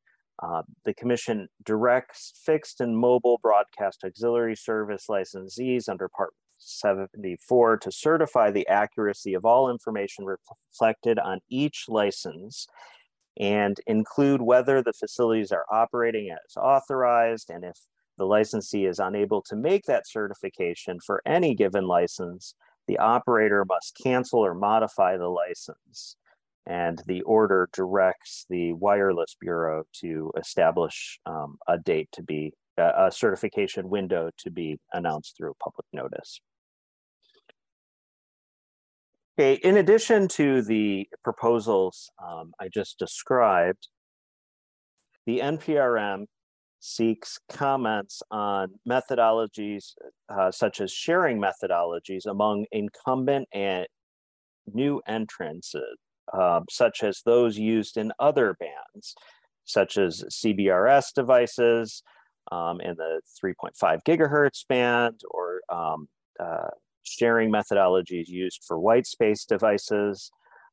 Uh, 0.41 0.61
the 0.85 0.93
commission 0.93 1.47
directs 1.63 2.33
fixed 2.43 2.81
and 2.81 2.97
mobile 2.97 3.39
broadcast 3.41 4.03
auxiliary 4.03 4.55
service 4.55 5.05
licensees 5.09 5.87
under 5.87 6.09
Part 6.09 6.33
74 6.57 7.77
to 7.77 7.91
certify 7.91 8.51
the 8.51 8.67
accuracy 8.67 9.33
of 9.33 9.45
all 9.45 9.69
information 9.69 10.25
reflected 10.25 11.19
on 11.19 11.39
each 11.49 11.85
license 11.87 12.67
and 13.39 13.79
include 13.87 14.41
whether 14.41 14.81
the 14.81 14.93
facilities 14.93 15.51
are 15.51 15.65
operating 15.71 16.29
as 16.31 16.55
authorized 16.57 17.49
and 17.49 17.63
if 17.63 17.77
the 18.17 18.25
licensee 18.25 18.85
is 18.85 18.99
unable 18.99 19.41
to 19.41 19.55
make 19.55 19.85
that 19.85 20.07
certification 20.07 20.99
for 20.99 21.21
any 21.25 21.55
given 21.55 21.87
license, 21.87 22.53
the 22.87 22.97
operator 22.99 23.65
must 23.65 23.97
cancel 24.01 24.39
or 24.39 24.53
modify 24.53 25.17
the 25.17 25.29
license 25.29 26.15
and 26.65 27.01
the 27.07 27.21
order 27.23 27.69
directs 27.73 28.45
the 28.49 28.73
wireless 28.73 29.35
bureau 29.39 29.83
to 29.91 30.31
establish 30.37 31.19
um, 31.25 31.57
a 31.67 31.77
date 31.77 32.09
to 32.13 32.23
be 32.23 32.53
a 32.77 33.11
certification 33.11 33.89
window 33.89 34.31
to 34.37 34.49
be 34.49 34.79
announced 34.93 35.35
through 35.37 35.53
public 35.63 35.85
notice. 35.93 36.39
Okay, 39.39 39.55
in 39.63 39.77
addition 39.77 40.27
to 40.27 40.61
the 40.61 41.07
proposals 41.23 42.11
um, 42.23 42.51
I 42.59 42.67
just 42.71 42.99
described, 42.99 43.87
the 45.25 45.39
NPRM 45.39 46.25
seeks 46.79 47.39
comments 47.49 48.21
on 48.29 48.67
methodologies 48.87 49.93
uh, 50.29 50.51
such 50.51 50.81
as 50.81 50.91
sharing 50.91 51.41
methodologies 51.41 52.27
among 52.27 52.65
incumbent 52.71 53.47
and 53.53 53.87
new 54.71 55.01
entrants, 55.07 55.73
uh, 56.31 56.59
such 56.69 57.01
as 57.01 57.21
those 57.25 57.57
used 57.57 57.97
in 57.97 58.11
other 58.19 58.55
bands, 58.59 59.15
such 59.65 59.97
as 59.97 60.23
CBRS 60.29 61.13
devices 61.15 62.03
um, 62.51 62.79
in 62.81 62.95
the 62.97 63.21
3.5 63.43 63.99
gigahertz 64.07 64.67
band 64.67 65.21
or 65.31 65.61
um, 65.75 66.07
uh, 66.39 66.67
sharing 67.03 67.51
methodologies 67.51 68.27
used 68.27 68.63
for 68.65 68.79
white 68.79 69.05
space 69.05 69.45
devices 69.45 70.31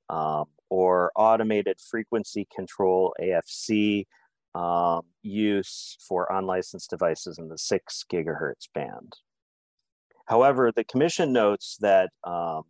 um, 0.09 0.45
or 0.69 1.12
automated 1.14 1.79
frequency 1.81 2.47
control 2.55 3.14
AFC 3.21 4.07
um, 4.55 5.03
use 5.23 5.97
for 6.09 6.27
unlicensed 6.31 6.90
devices 6.90 7.38
in 7.38 7.49
the 7.49 7.59
6 7.59 8.05
gigahertz 8.12 8.69
band. 8.75 9.14
However, 10.27 10.73
the 10.75 10.85
commission 10.85 11.33
notes 11.33 11.77
that 11.81 12.11
um, 12.25 12.62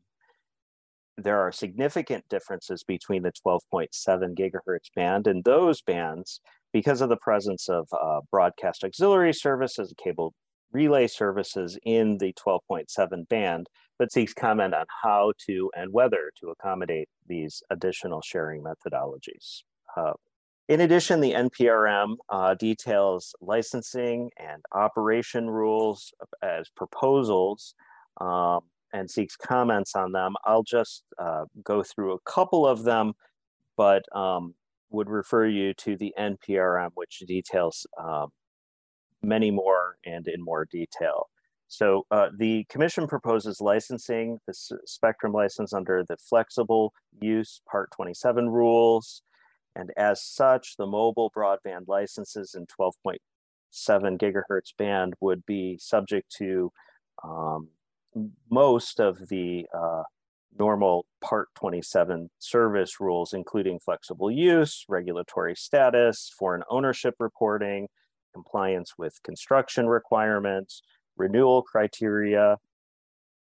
there 1.17 1.41
are 1.41 1.53
significant 1.53 2.25
differences 2.29 2.83
between 2.83 3.23
the 3.23 3.33
12.7 3.47 3.91
gigahertz 4.35 4.91
band 4.95 5.27
and 5.27 5.45
those 5.45 5.83
bands 5.83 6.41
because 6.73 7.01
of 7.01 7.09
the 7.09 7.17
presence 7.17 7.69
of 7.69 7.89
uh, 7.93 8.21
broadcast 8.31 8.85
auxiliary 8.85 9.35
services, 9.35 9.93
cable 10.03 10.35
relay 10.73 11.07
services 11.07 11.79
in 11.85 12.19
the 12.19 12.33
12.7 12.35 13.29
band, 13.29 13.69
but 13.99 14.13
seeks 14.13 14.33
comment 14.33 14.75
on 14.75 14.87
how 15.03 15.33
to 15.47 15.71
and 15.77 15.93
whether 15.93 16.31
to 16.41 16.49
accommodate 16.49 17.09
these 17.27 17.63
additional 17.71 18.23
sharing 18.23 18.63
methodologies. 18.63 19.63
Uh, 19.97 20.13
in 20.69 20.81
addition, 20.83 21.21
the 21.21 21.33
NPRM 21.33 22.15
uh, 22.29 22.55
details 22.55 23.35
licensing 23.41 24.31
and 24.39 24.63
operation 24.73 25.51
rules 25.51 26.13
as 26.43 26.69
proposals 26.77 27.75
um, 28.21 28.61
and 28.93 29.11
seeks 29.11 29.37
comments 29.37 29.97
on 29.97 30.13
them. 30.13 30.35
I'll 30.45 30.63
just 30.63 31.03
uh, 31.19 31.47
go 31.65 31.83
through 31.83 32.13
a 32.13 32.21
couple 32.21 32.67
of 32.69 32.85
them, 32.85 33.15
but 33.77 34.05
um, 34.15 34.55
would 34.91 35.11
refer 35.11 35.47
you 35.47 35.75
to 35.75 35.97
the 35.97 36.15
NPRM, 36.17 36.91
which 36.95 37.19
details 37.27 37.87
um, 37.99 38.29
many 39.23 39.51
more 39.51 39.97
and 40.05 40.27
in 40.27 40.43
more 40.43 40.67
detail. 40.71 41.29
So 41.69 42.05
uh, 42.11 42.31
the 42.37 42.65
commission 42.69 43.07
proposes 43.07 43.61
licensing 43.61 44.39
the 44.47 44.55
spectrum 44.87 45.33
license 45.33 45.73
under 45.73 46.05
the 46.09 46.17
flexible 46.17 46.93
use 47.21 47.61
part 47.71 47.91
27 47.93 48.49
rules. 48.51 49.23
And 49.77 49.93
as 49.97 50.25
such, 50.25 50.77
the 50.77 50.87
mobile 50.87 51.31
broadband 51.35 51.87
licenses 51.87 52.57
in 52.57 52.67
12.7 52.67 53.19
gigahertz 54.19 54.77
band 54.77 55.15
would 55.21 55.47
be 55.47 55.79
subject 55.79 56.35
to 56.39 56.73
um, 57.23 57.69
most 58.51 58.99
of 58.99 59.29
the 59.29 59.67
uh, 59.73 60.03
normal 60.59 61.07
Part 61.23 61.49
27 61.55 62.31
service 62.39 62.99
rules, 62.99 63.35
including 63.35 63.79
flexible 63.79 64.31
use, 64.31 64.85
regulatory 64.89 65.55
status, 65.55 66.33
foreign 66.37 66.63
ownership 66.71 67.15
reporting, 67.21 67.89
compliance 68.33 68.95
with 68.99 69.23
construction 69.23 69.87
requirements, 69.87 70.83
renewal 71.17 71.63
criteria, 71.63 72.57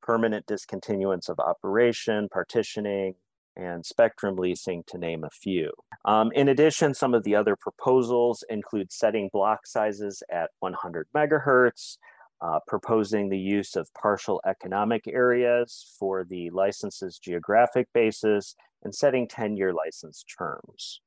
permanent 0.01 0.45
discontinuance 0.45 1.29
of 1.29 1.39
operation, 1.39 2.29
partitioning, 2.29 3.15
and 3.57 3.85
spectrum 3.85 4.35
leasing, 4.35 4.83
to 4.87 4.97
name 4.97 5.23
a 5.23 5.29
few. 5.29 5.71
Um, 6.05 6.31
in 6.33 6.47
addition, 6.47 6.93
some 6.93 7.13
of 7.13 7.23
the 7.23 7.35
other 7.35 7.55
proposals 7.55 8.43
include 8.49 8.91
setting 8.91 9.29
block 9.33 9.65
sizes 9.65 10.23
at 10.31 10.51
100 10.59 11.07
megahertz, 11.15 11.97
uh, 12.39 12.59
proposing 12.67 13.29
the 13.29 13.37
use 13.37 13.75
of 13.75 13.91
partial 13.93 14.39
economic 14.45 15.07
areas 15.07 15.91
for 15.99 16.23
the 16.23 16.51
license's 16.51 17.17
geographic 17.17 17.87
basis, 17.93 18.55
and 18.83 18.93
setting 18.93 19.27
10-year 19.27 19.73
license 19.73 20.23
terms. 20.23 21.01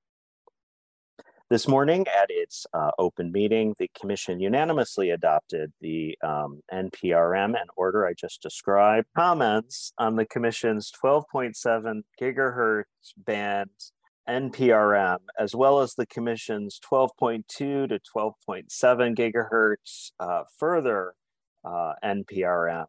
This 1.51 1.67
morning 1.67 2.07
at 2.07 2.27
its 2.29 2.65
uh, 2.73 2.93
open 2.97 3.33
meeting, 3.33 3.75
the 3.77 3.91
commission 3.99 4.39
unanimously 4.39 5.11
adopted 5.11 5.73
the 5.81 6.17
um, 6.23 6.61
NPRM 6.73 7.61
and 7.61 7.69
order 7.77 8.07
I 8.07 8.13
just 8.13 8.41
described. 8.41 9.09
Comments 9.17 9.93
on 9.99 10.15
the 10.15 10.27
commission's 10.27 10.93
12.7 11.03 12.03
gigahertz 12.23 12.85
band 13.17 13.71
NPRM, 14.29 15.19
as 15.41 15.53
well 15.53 15.81
as 15.81 15.95
the 15.95 16.07
commission's 16.07 16.79
12.2 16.89 17.43
to 17.49 17.89
12.7 17.89 19.17
gigahertz 19.17 20.13
uh, 20.21 20.45
further 20.57 21.15
uh, 21.65 21.95
NPRM 22.05 22.87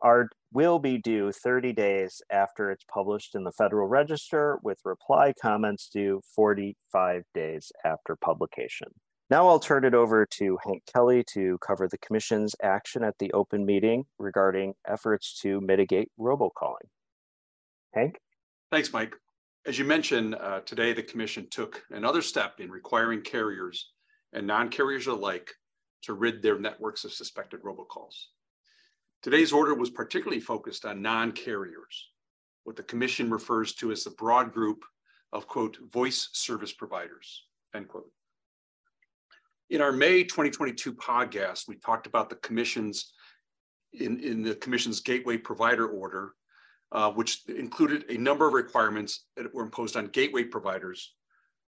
are 0.00 0.28
will 0.52 0.78
be 0.78 0.98
due 0.98 1.32
30 1.32 1.72
days 1.72 2.22
after 2.30 2.70
it's 2.70 2.84
published 2.84 3.34
in 3.34 3.44
the 3.44 3.52
Federal 3.52 3.88
Register 3.88 4.58
with 4.62 4.78
reply 4.84 5.34
comments 5.40 5.88
due 5.92 6.22
45 6.34 7.24
days 7.34 7.72
after 7.84 8.16
publication. 8.16 8.88
Now 9.28 9.48
I'll 9.48 9.58
turn 9.58 9.84
it 9.84 9.92
over 9.92 10.24
to 10.38 10.58
Hank 10.64 10.84
Kelly 10.92 11.24
to 11.32 11.58
cover 11.58 11.88
the 11.88 11.98
Commission's 11.98 12.54
action 12.62 13.02
at 13.02 13.18
the 13.18 13.32
open 13.32 13.66
meeting 13.66 14.04
regarding 14.18 14.74
efforts 14.86 15.38
to 15.40 15.60
mitigate 15.60 16.10
robocalling. 16.18 16.88
Hank? 17.92 18.18
Thanks, 18.70 18.92
Mike. 18.92 19.14
As 19.66 19.78
you 19.78 19.84
mentioned, 19.84 20.36
uh, 20.36 20.60
today 20.60 20.92
the 20.92 21.02
Commission 21.02 21.48
took 21.50 21.82
another 21.90 22.22
step 22.22 22.60
in 22.60 22.70
requiring 22.70 23.22
carriers 23.22 23.90
and 24.32 24.46
non-carriers 24.46 25.08
alike 25.08 25.50
to 26.02 26.14
rid 26.14 26.40
their 26.40 26.58
networks 26.58 27.04
of 27.04 27.12
suspected 27.12 27.62
robocalls. 27.62 28.14
Today's 29.26 29.52
order 29.52 29.74
was 29.74 29.90
particularly 29.90 30.38
focused 30.38 30.84
on 30.84 31.02
non-carriers, 31.02 32.10
what 32.62 32.76
the 32.76 32.84
commission 32.84 33.28
refers 33.28 33.74
to 33.74 33.90
as 33.90 34.04
the 34.04 34.10
broad 34.10 34.52
group 34.52 34.84
of, 35.32 35.48
quote, 35.48 35.78
voice 35.92 36.28
service 36.32 36.72
providers, 36.72 37.42
end 37.74 37.88
quote. 37.88 38.08
In 39.68 39.80
our 39.80 39.90
May 39.90 40.22
2022 40.22 40.92
podcast, 40.92 41.66
we 41.66 41.74
talked 41.74 42.06
about 42.06 42.30
the 42.30 42.36
commission's, 42.36 43.14
in, 43.94 44.20
in 44.20 44.42
the 44.44 44.54
commission's 44.54 45.00
gateway 45.00 45.36
provider 45.36 45.88
order, 45.88 46.34
uh, 46.92 47.10
which 47.10 47.40
included 47.48 48.04
a 48.08 48.16
number 48.16 48.46
of 48.46 48.52
requirements 48.52 49.24
that 49.36 49.52
were 49.52 49.64
imposed 49.64 49.96
on 49.96 50.06
gateway 50.06 50.44
providers 50.44 51.14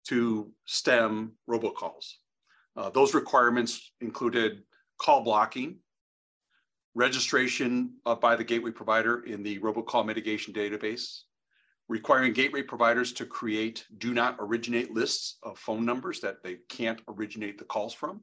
to 0.07 0.49
stem 0.63 1.33
robocalls. 1.49 2.13
Uh, 2.77 2.89
those 2.91 3.13
requirements 3.13 3.91
included 3.99 4.63
call 4.97 5.21
blocking, 5.21 5.79
registration 6.95 7.93
uh, 8.05 8.15
by 8.15 8.35
the 8.35 8.43
gateway 8.43 8.71
provider 8.71 9.23
in 9.23 9.43
the 9.43 9.59
robocall 9.59 10.05
mitigation 10.05 10.53
database, 10.53 11.21
requiring 11.87 12.33
gateway 12.33 12.61
providers 12.61 13.13
to 13.13 13.25
create 13.25 13.85
do 13.97 14.13
not 14.13 14.35
originate 14.39 14.93
lists 14.93 15.37
of 15.43 15.57
phone 15.57 15.85
numbers 15.85 16.19
that 16.19 16.43
they 16.43 16.57
can't 16.69 17.01
originate 17.07 17.57
the 17.57 17.65
calls 17.65 17.93
from, 17.93 18.21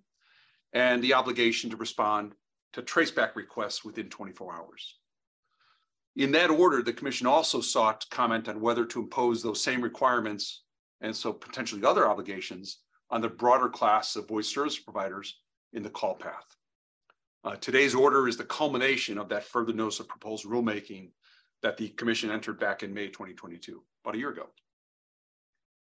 and 0.73 1.03
the 1.03 1.15
obligation 1.15 1.71
to 1.71 1.77
respond 1.77 2.35
to 2.73 2.83
traceback 2.83 3.35
requests 3.35 3.85
within 3.85 4.09
24 4.09 4.55
hours. 4.55 4.97
In 6.17 6.33
that 6.33 6.51
order, 6.51 6.83
the 6.83 6.93
commission 6.93 7.27
also 7.27 7.61
sought 7.61 8.05
comment 8.11 8.49
on 8.49 8.61
whether 8.61 8.85
to 8.87 9.01
impose 9.01 9.43
those 9.43 9.63
same 9.63 9.81
requirements 9.81 10.65
and 11.01 11.15
so 11.15 11.33
potentially 11.33 11.85
other 11.85 12.09
obligations 12.09 12.81
on 13.11 13.21
the 13.21 13.29
broader 13.29 13.69
class 13.69 14.17
of 14.17 14.29
voice 14.29 14.49
service 14.49 14.79
providers 14.79 15.39
in 15.73 15.83
the 15.83 15.91
call 15.91 16.15
path. 16.15 16.58
Uh, 17.45 17.55
today's 17.57 17.95
order 17.95 18.27
is 18.27 18.37
the 18.37 18.45
culmination 18.45 19.17
of 19.17 19.29
that 19.29 19.45
further 19.45 19.73
notice 19.73 20.01
of 20.01 20.09
proposed 20.09 20.45
rulemaking 20.45 21.11
that 21.63 21.77
the 21.77 21.89
commission 21.91 22.31
entered 22.31 22.59
back 22.59 22.83
in 22.83 22.93
May 22.93 23.07
2022, 23.07 23.83
about 24.05 24.15
a 24.15 24.19
year 24.19 24.31
ago. 24.31 24.47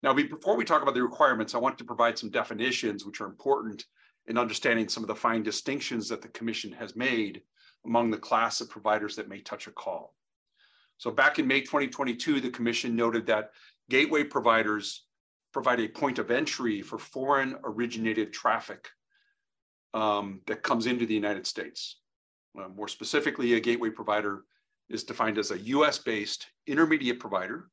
Now, 0.01 0.13
before 0.13 0.57
we 0.57 0.65
talk 0.65 0.81
about 0.81 0.95
the 0.95 1.03
requirements, 1.03 1.55
I 1.55 1.59
want 1.59 1.77
to 1.77 1.85
provide 1.85 2.17
some 2.17 2.29
definitions 2.29 3.05
which 3.05 3.21
are 3.21 3.27
important 3.27 3.85
in 4.27 4.37
understanding 4.37 4.89
some 4.89 5.03
of 5.03 5.07
the 5.07 5.15
fine 5.15 5.43
distinctions 5.43 6.09
that 6.09 6.21
the 6.21 6.27
commission 6.29 6.71
has 6.73 6.95
made 6.95 7.41
among 7.85 8.09
the 8.09 8.17
class 8.17 8.59
of 8.59 8.69
providers 8.69 9.15
that 9.15 9.29
may 9.29 9.39
touch 9.39 9.67
a 9.67 9.71
call. 9.71 10.15
So 10.97 11.11
back 11.11 11.39
in 11.39 11.47
May 11.47 11.61
2022, 11.61 12.41
the 12.41 12.49
commission 12.49 12.95
noted 12.95 13.25
that 13.27 13.51
gateway 13.89 14.23
providers 14.23 15.05
provide 15.51 15.79
a 15.79 15.87
point 15.87 16.19
of 16.19 16.31
entry 16.31 16.81
for 16.81 16.97
foreign 16.97 17.57
originated 17.63 18.33
traffic 18.33 18.89
um, 19.93 20.41
that 20.47 20.63
comes 20.63 20.85
into 20.85 21.05
the 21.05 21.13
United 21.13 21.45
States. 21.47 21.99
Uh, 22.59 22.67
more 22.69 22.87
specifically, 22.87 23.53
a 23.53 23.59
gateway 23.59 23.89
provider 23.89 24.43
is 24.89 25.03
defined 25.03 25.37
as 25.37 25.51
a 25.51 25.59
US 25.59 25.97
based 25.97 26.47
intermediate 26.67 27.19
provider 27.19 27.69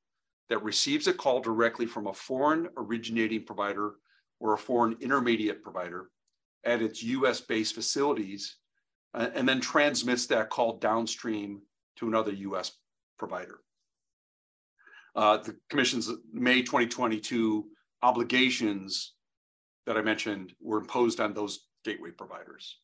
that 0.49 0.63
receives 0.63 1.07
a 1.07 1.13
call 1.13 1.41
directly 1.41 1.87
from 1.87 2.07
a 2.07 2.13
foreign 2.13 2.69
originating 2.77 3.45
provider 3.45 3.95
or 4.41 4.55
a 4.55 4.59
foreign 4.59 4.97
intermediate 5.01 5.63
provider 5.63 6.11
at 6.65 6.83
its 6.83 7.03
US 7.03 7.41
based 7.41 7.75
facilities 7.75 8.57
uh, 9.15 9.29
and 9.35 9.49
then 9.49 9.61
transmits 9.61 10.27
that 10.27 10.51
call 10.51 10.79
downstream 10.79 11.61
to 11.97 12.09
another 12.09 12.33
US 12.33 12.73
provider. 13.19 13.61
Uh, 15.15 15.39
the 15.39 15.57
Commission's 15.69 16.11
May 16.33 16.63
2022 16.63 17.67
obligations 18.03 19.15
that 19.87 19.97
I 19.97 20.03
mentioned 20.03 20.55
were 20.61 20.79
imposed 20.79 21.21
on 21.21 21.35
those 21.35 21.67
gateway 21.85 22.11
providers. 22.11 22.79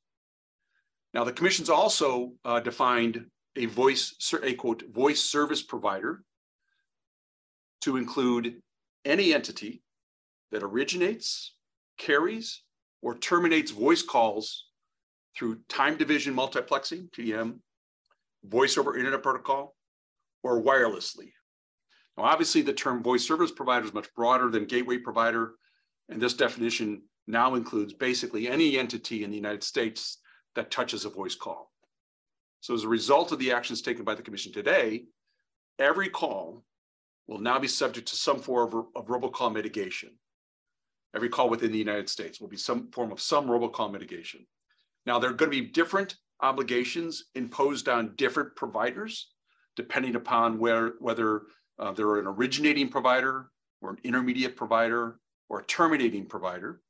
Now, 1.14 1.24
the 1.24 1.32
commission's 1.32 1.70
also 1.70 2.32
uh, 2.44 2.61
defined 2.61 3.26
a 3.56 3.66
voice, 3.66 4.14
a 4.42 4.54
quote, 4.54 4.82
voice 4.92 5.22
service 5.22 5.62
provider 5.62 6.22
to 7.82 7.96
include 7.96 8.61
any 9.04 9.32
entity 9.32 9.82
that 10.50 10.62
originates, 10.62 11.54
carries, 11.98 12.62
or 13.02 13.16
terminates 13.16 13.70
voice 13.70 14.02
calls 14.02 14.66
through 15.37 15.61
time 15.68 15.96
division 15.96 16.35
multiplexing, 16.35 17.11
TM, 17.11 17.59
voice 18.44 18.76
over 18.76 18.96
internet 18.96 19.22
protocol, 19.22 19.74
or 20.42 20.62
wirelessly. 20.62 21.30
Now, 22.16 22.24
obviously, 22.24 22.62
the 22.62 22.72
term 22.72 23.02
voice 23.02 23.26
service 23.26 23.50
provider 23.50 23.87
is 23.87 23.94
much 23.94 24.12
broader 24.14 24.50
than 24.50 24.64
gateway 24.64 24.98
provider, 24.98 25.54
and 26.09 26.20
this 26.20 26.35
definition 26.35 27.02
now 27.26 27.54
includes 27.54 27.92
basically 27.92 28.48
any 28.48 28.78
entity 28.78 29.24
in 29.24 29.30
the 29.30 29.36
United 29.36 29.64
States 29.64 30.18
that 30.54 30.70
touches 30.70 31.04
a 31.04 31.10
voice 31.10 31.34
call. 31.34 31.72
So 32.60 32.74
as 32.74 32.84
a 32.84 32.88
result 32.88 33.32
of 33.32 33.38
the 33.38 33.52
actions 33.52 33.82
taken 33.82 34.04
by 34.04 34.14
the 34.14 34.22
commission 34.22 34.52
today, 34.52 35.04
every 35.78 36.08
call 36.08 36.64
will 37.26 37.38
now 37.38 37.58
be 37.58 37.68
subject 37.68 38.08
to 38.08 38.16
some 38.16 38.38
form 38.38 38.72
of, 38.72 38.86
of 38.94 39.06
robocall 39.06 39.52
mitigation. 39.52 40.10
Every 41.14 41.29
call 41.29 41.48
within 41.48 41.72
the 41.72 41.79
United 41.79 42.08
States 42.08 42.40
will 42.40 42.48
be 42.48 42.56
some 42.56 42.90
form 42.90 43.12
of 43.12 43.20
some 43.20 43.46
robocall 43.46 43.92
mitigation. 43.92 44.46
Now, 45.04 45.18
there 45.18 45.31
are 45.31 45.35
going 45.35 45.50
to 45.50 45.62
be 45.62 45.66
different 45.68 46.16
obligations 46.40 47.24
imposed 47.35 47.88
on 47.88 48.14
different 48.16 48.54
providers, 48.56 49.33
depending 49.77 50.16
upon 50.16 50.58
where, 50.58 50.94
whether 50.98 51.42
uh, 51.79 51.92
they're 51.92 52.18
an 52.18 52.27
originating 52.27 52.88
provider 52.88 53.50
or 53.81 53.90
an 53.90 53.98
intermediate 54.04 54.56
provider 54.56 55.18
or 55.48 55.60
a 55.60 55.64
terminating 55.64 56.27
provider. 56.27 56.81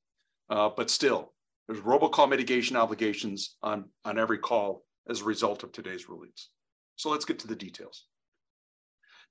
Uh, 0.49 0.71
but 0.77 0.91
still, 0.91 1.33
there's 1.67 1.81
robocall 1.81 2.29
mitigation 2.29 2.77
obligations 2.77 3.57
on, 3.63 3.87
on 4.05 4.19
every 4.19 4.39
call 4.39 4.85
as 5.09 5.21
a 5.21 5.25
result 5.25 5.63
of 5.63 5.73
today's 5.73 6.09
rulings. 6.09 6.51
So 6.97 7.11
let's 7.11 7.25
get 7.25 7.39
to 7.41 7.49
the 7.49 7.57
details. 7.57 8.05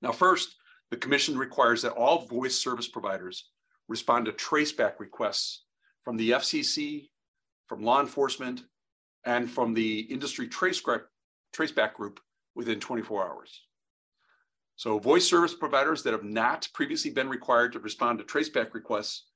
Now, 0.02 0.12
first, 0.12 0.54
the 0.90 0.96
commission 0.96 1.36
requires 1.38 1.82
that 1.82 1.92
all 1.92 2.26
voice 2.26 2.58
service 2.58 2.88
providers 2.88 3.48
respond 3.88 4.26
to 4.26 4.32
traceback 4.32 4.98
requests 4.98 5.64
from 6.04 6.16
the 6.16 6.30
FCC, 6.30 7.08
from 7.66 7.82
law 7.82 8.00
enforcement, 8.00 8.62
and 9.24 9.50
from 9.50 9.74
the 9.74 10.00
industry 10.00 10.46
trace 10.46 10.82
traceback 11.54 11.94
group 11.94 12.20
within 12.54 12.78
24 12.78 13.28
hours. 13.28 13.62
So 14.76 14.98
voice 14.98 15.28
service 15.28 15.54
providers 15.54 16.02
that 16.02 16.12
have 16.12 16.24
not 16.24 16.68
previously 16.74 17.10
been 17.10 17.28
required 17.28 17.72
to 17.72 17.80
respond 17.80 18.18
to 18.18 18.24
traceback 18.24 18.74
requests 18.74 19.26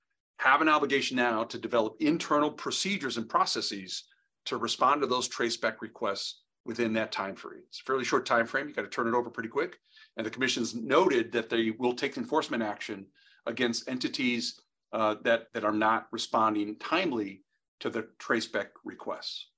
have 0.41 0.63
an 0.63 0.71
obligation 0.71 1.19
now 1.19 1.45
to 1.45 1.59
develop 1.59 1.97
internal 2.01 2.51
procedures 2.51 3.19
and 3.19 3.29
processes 3.29 4.05
to 4.47 4.57
respond 4.57 5.03
to 5.03 5.07
those 5.07 5.29
traceback 5.29 5.83
requests 5.83 6.41
within 6.65 6.95
that 6.95 7.13
time 7.13 7.37
frame. 7.37 7.61
It's 7.69 7.81
a 7.81 7.85
fairly 7.85 8.05
short 8.05 8.25
time 8.25 8.47
frame. 8.47 8.67
You 8.67 8.75
got 8.75 8.83
to 8.83 8.89
turn 8.89 9.07
it 9.07 9.13
over 9.13 9.29
pretty 9.29 9.51
quick. 9.51 9.77
And 10.17 10.25
the 10.25 10.31
commission's 10.31 10.75
noted 10.75 11.31
that 11.33 11.51
they 11.51 11.73
will 11.79 11.93
take 11.93 12.17
enforcement 12.17 12.63
action 12.63 13.05
against 13.45 13.87
entities 13.87 14.59
uh, 14.95 15.17
that, 15.25 15.49
that 15.53 15.65
are 15.65 15.73
not 15.73 16.07
responding 16.11 16.77
timely 16.79 17.43
to 17.81 17.91
the 17.91 18.09
traceback 18.19 18.69
requests. 18.83 19.51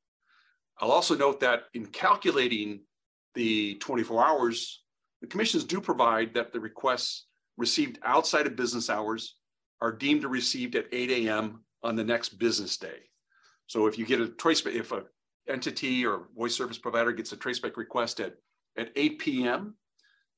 I'll 0.80 0.90
also 0.90 1.14
note 1.14 1.38
that 1.40 1.64
in 1.74 1.86
calculating 1.86 2.80
the 3.34 3.76
24 3.76 4.24
hours, 4.24 4.82
the 5.20 5.28
commissions 5.28 5.62
do 5.62 5.80
provide 5.80 6.34
that 6.34 6.52
the 6.52 6.58
requests 6.58 7.26
received 7.56 8.00
outside 8.02 8.48
of 8.48 8.56
business 8.56 8.90
hours 8.90 9.36
are 9.82 9.92
deemed 9.92 10.22
to 10.22 10.28
received 10.28 10.76
at 10.76 10.86
8 10.92 11.10
a.m. 11.10 11.60
on 11.82 11.96
the 11.96 12.04
next 12.04 12.38
business 12.38 12.76
day. 12.76 13.10
So 13.66 13.86
if 13.86 13.98
you 13.98 14.06
get 14.06 14.20
a 14.20 14.28
trace, 14.28 14.64
if 14.64 14.92
a 14.92 15.02
entity 15.48 16.06
or 16.06 16.28
voice 16.36 16.56
service 16.56 16.78
provider 16.78 17.10
gets 17.10 17.32
a 17.32 17.36
traceback 17.36 17.76
request 17.76 18.20
at, 18.20 18.36
at 18.78 18.92
8 18.94 19.18
p.m., 19.18 19.74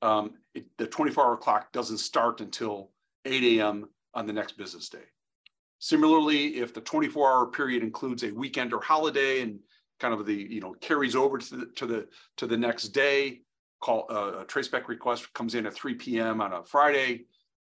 um, 0.01 0.31
it, 0.55 0.65
the 0.79 0.87
24 0.87 1.23
hour 1.23 1.37
clock 1.37 1.71
doesn't 1.71 1.99
start 1.99 2.41
until 2.41 2.89
8 3.23 3.59
a.m. 3.59 3.87
on 4.15 4.25
the 4.25 4.33
next 4.33 4.57
business 4.57 4.89
day. 4.89 5.05
Similarly, 5.77 6.57
if 6.57 6.73
the 6.73 6.81
24 6.81 7.31
hour 7.31 7.45
period 7.45 7.83
includes 7.83 8.23
a 8.23 8.31
weekend 8.31 8.73
or 8.73 8.81
holiday 8.81 9.41
and 9.41 9.59
kind 9.99 10.13
of 10.13 10.25
the, 10.25 10.33
you 10.33 10.59
know, 10.59 10.73
carries 10.81 11.15
over 11.15 11.37
to 11.37 11.55
the, 11.55 11.65
to 11.75 11.85
the, 11.85 12.07
to 12.37 12.47
the 12.47 12.57
next 12.57 12.89
day, 12.89 13.41
call 13.79 14.07
uh, 14.09 14.39
a 14.39 14.45
traceback 14.45 14.87
request 14.87 15.31
comes 15.33 15.53
in 15.53 15.67
at 15.67 15.75
3 15.75 15.93
p.m. 15.93 16.41
on 16.41 16.51
a 16.51 16.63
Friday, 16.63 17.25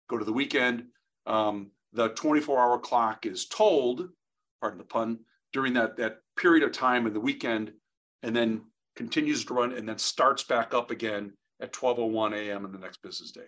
go 0.09 0.17
to 0.17 0.23
the 0.23 0.31
weekend. 0.31 0.85
Um, 1.25 1.71
the 1.93 2.09
24 2.09 2.59
hour 2.59 2.79
clock 2.79 3.25
is 3.25 3.45
told, 3.45 4.09
pardon 4.61 4.77
the 4.77 4.83
pun, 4.83 5.19
during 5.53 5.73
that, 5.73 5.95
that 5.97 6.17
period 6.37 6.63
of 6.63 6.71
time 6.71 7.07
in 7.07 7.13
the 7.13 7.19
weekend 7.19 7.71
and 8.23 8.35
then 8.35 8.61
continues 8.95 9.45
to 9.45 9.53
run 9.53 9.73
and 9.73 9.87
then 9.87 9.97
starts 9.97 10.43
back 10.43 10.73
up 10.73 10.91
again 10.91 11.31
at 11.61 11.73
12.01 11.73 12.33
a.m. 12.33 12.65
on 12.65 12.71
the 12.71 12.77
next 12.77 13.01
business 13.01 13.31
day. 13.31 13.45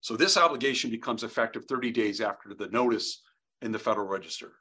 So 0.00 0.16
this 0.16 0.36
obligation 0.36 0.90
becomes 0.90 1.22
effective 1.22 1.66
30 1.66 1.92
days 1.92 2.20
after 2.20 2.54
the 2.54 2.68
notice 2.68 3.22
in 3.62 3.70
the 3.70 3.78
Federal 3.78 4.08
Register. 4.08 4.52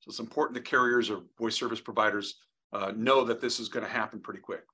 So 0.00 0.08
it's 0.08 0.20
important 0.20 0.54
that 0.54 0.64
carriers 0.64 1.10
or 1.10 1.22
voice 1.38 1.56
service 1.56 1.80
providers 1.80 2.36
uh, 2.72 2.92
know 2.96 3.24
that 3.24 3.40
this 3.40 3.60
is 3.60 3.68
going 3.68 3.84
to 3.84 3.92
happen 3.92 4.20
pretty 4.20 4.40
quick. 4.40 4.64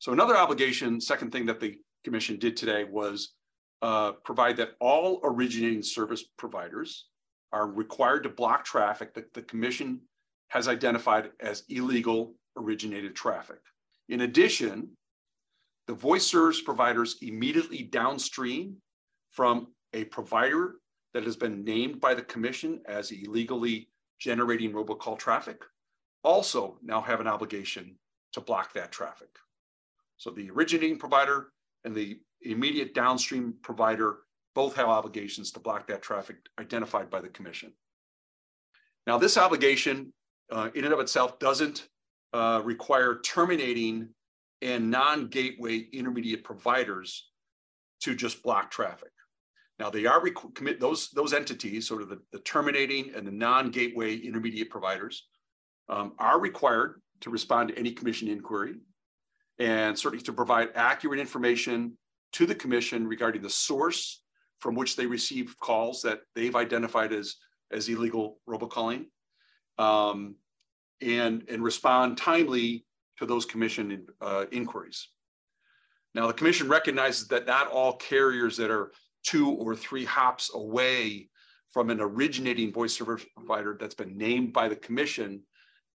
So 0.00 0.12
another 0.12 0.36
obligation, 0.36 1.00
second 1.00 1.30
thing 1.30 1.46
that 1.46 1.60
the 1.60 1.76
commission 2.04 2.38
did 2.38 2.56
today 2.56 2.84
was 2.84 3.34
uh, 3.82 4.12
provide 4.24 4.56
that 4.56 4.76
all 4.80 5.20
originating 5.24 5.82
service 5.82 6.24
providers 6.36 7.06
are 7.52 7.66
required 7.66 8.22
to 8.22 8.28
block 8.28 8.64
traffic 8.64 9.14
that 9.14 9.32
the 9.34 9.42
commission 9.42 10.00
has 10.48 10.68
identified 10.68 11.30
as 11.40 11.64
illegal 11.68 12.34
originated 12.56 13.14
traffic. 13.14 13.60
In 14.08 14.22
addition, 14.22 14.90
the 15.86 15.94
voice 15.94 16.26
service 16.26 16.60
providers 16.60 17.16
immediately 17.22 17.82
downstream 17.82 18.76
from 19.30 19.68
a 19.92 20.04
provider 20.04 20.76
that 21.14 21.24
has 21.24 21.36
been 21.36 21.64
named 21.64 22.00
by 22.00 22.14
the 22.14 22.22
commission 22.22 22.80
as 22.86 23.10
illegally 23.10 23.88
generating 24.18 24.72
robocall 24.72 25.18
traffic 25.18 25.62
also 26.22 26.78
now 26.82 27.00
have 27.00 27.20
an 27.20 27.26
obligation 27.26 27.96
to 28.32 28.40
block 28.40 28.72
that 28.74 28.92
traffic. 28.92 29.30
So 30.18 30.30
the 30.30 30.50
originating 30.50 30.98
provider 30.98 31.48
and 31.84 31.94
the 31.94 32.20
immediate 32.42 32.94
downstream 32.94 33.54
provider 33.62 34.18
both 34.54 34.74
have 34.76 34.88
obligations 34.88 35.52
to 35.52 35.60
block 35.60 35.86
that 35.86 36.02
traffic 36.02 36.36
identified 36.58 37.10
by 37.10 37.20
the 37.20 37.28
commission. 37.28 37.72
Now, 39.06 39.18
this 39.18 39.36
obligation 39.36 40.12
uh, 40.50 40.70
in 40.74 40.84
and 40.84 40.92
of 40.92 41.00
itself 41.00 41.38
doesn't 41.38 41.88
uh, 42.32 42.60
require 42.64 43.20
terminating 43.24 44.08
and 44.62 44.90
non-gateway 44.90 45.86
intermediate 45.92 46.44
providers 46.44 47.30
to 48.00 48.14
just 48.14 48.42
block 48.42 48.70
traffic. 48.70 49.10
Now 49.78 49.88
they 49.88 50.04
are 50.04 50.20
commit 50.54 50.78
those 50.78 51.08
those 51.10 51.32
entities, 51.32 51.88
sort 51.88 52.02
of 52.02 52.10
the, 52.10 52.20
the 52.32 52.40
terminating 52.40 53.12
and 53.16 53.26
the 53.26 53.32
non-gateway 53.32 54.16
intermediate 54.16 54.68
providers, 54.68 55.26
um, 55.88 56.12
are 56.18 56.38
required 56.38 57.00
to 57.22 57.30
respond 57.30 57.70
to 57.70 57.78
any 57.78 57.90
commission 57.90 58.28
inquiry, 58.28 58.74
and 59.58 59.98
certainly 59.98 60.22
to 60.24 60.32
provide 60.34 60.68
accurate 60.74 61.18
information 61.18 61.96
to 62.32 62.46
the 62.46 62.54
commission 62.54 63.06
regarding 63.06 63.42
the 63.42 63.50
source 63.50 64.22
from 64.60 64.74
which 64.74 64.96
they 64.96 65.06
receive 65.06 65.58
calls 65.58 66.02
that 66.02 66.20
they've 66.34 66.56
identified 66.56 67.12
as, 67.12 67.36
as 67.72 67.88
illegal 67.88 68.38
robocalling 68.48 69.06
um, 69.78 70.36
and, 71.00 71.44
and 71.48 71.62
respond 71.62 72.16
timely 72.18 72.84
to 73.18 73.26
those 73.26 73.44
commission 73.44 74.06
uh, 74.20 74.44
inquiries. 74.52 75.08
Now, 76.14 76.26
the 76.26 76.32
commission 76.32 76.68
recognizes 76.68 77.28
that 77.28 77.46
not 77.46 77.68
all 77.68 77.94
carriers 77.96 78.56
that 78.56 78.70
are 78.70 78.92
two 79.22 79.50
or 79.50 79.76
three 79.76 80.04
hops 80.04 80.50
away 80.54 81.28
from 81.70 81.90
an 81.90 82.00
originating 82.00 82.72
voice 82.72 82.94
service 82.94 83.24
provider 83.36 83.76
that's 83.78 83.94
been 83.94 84.16
named 84.16 84.52
by 84.52 84.68
the 84.68 84.76
commission 84.76 85.42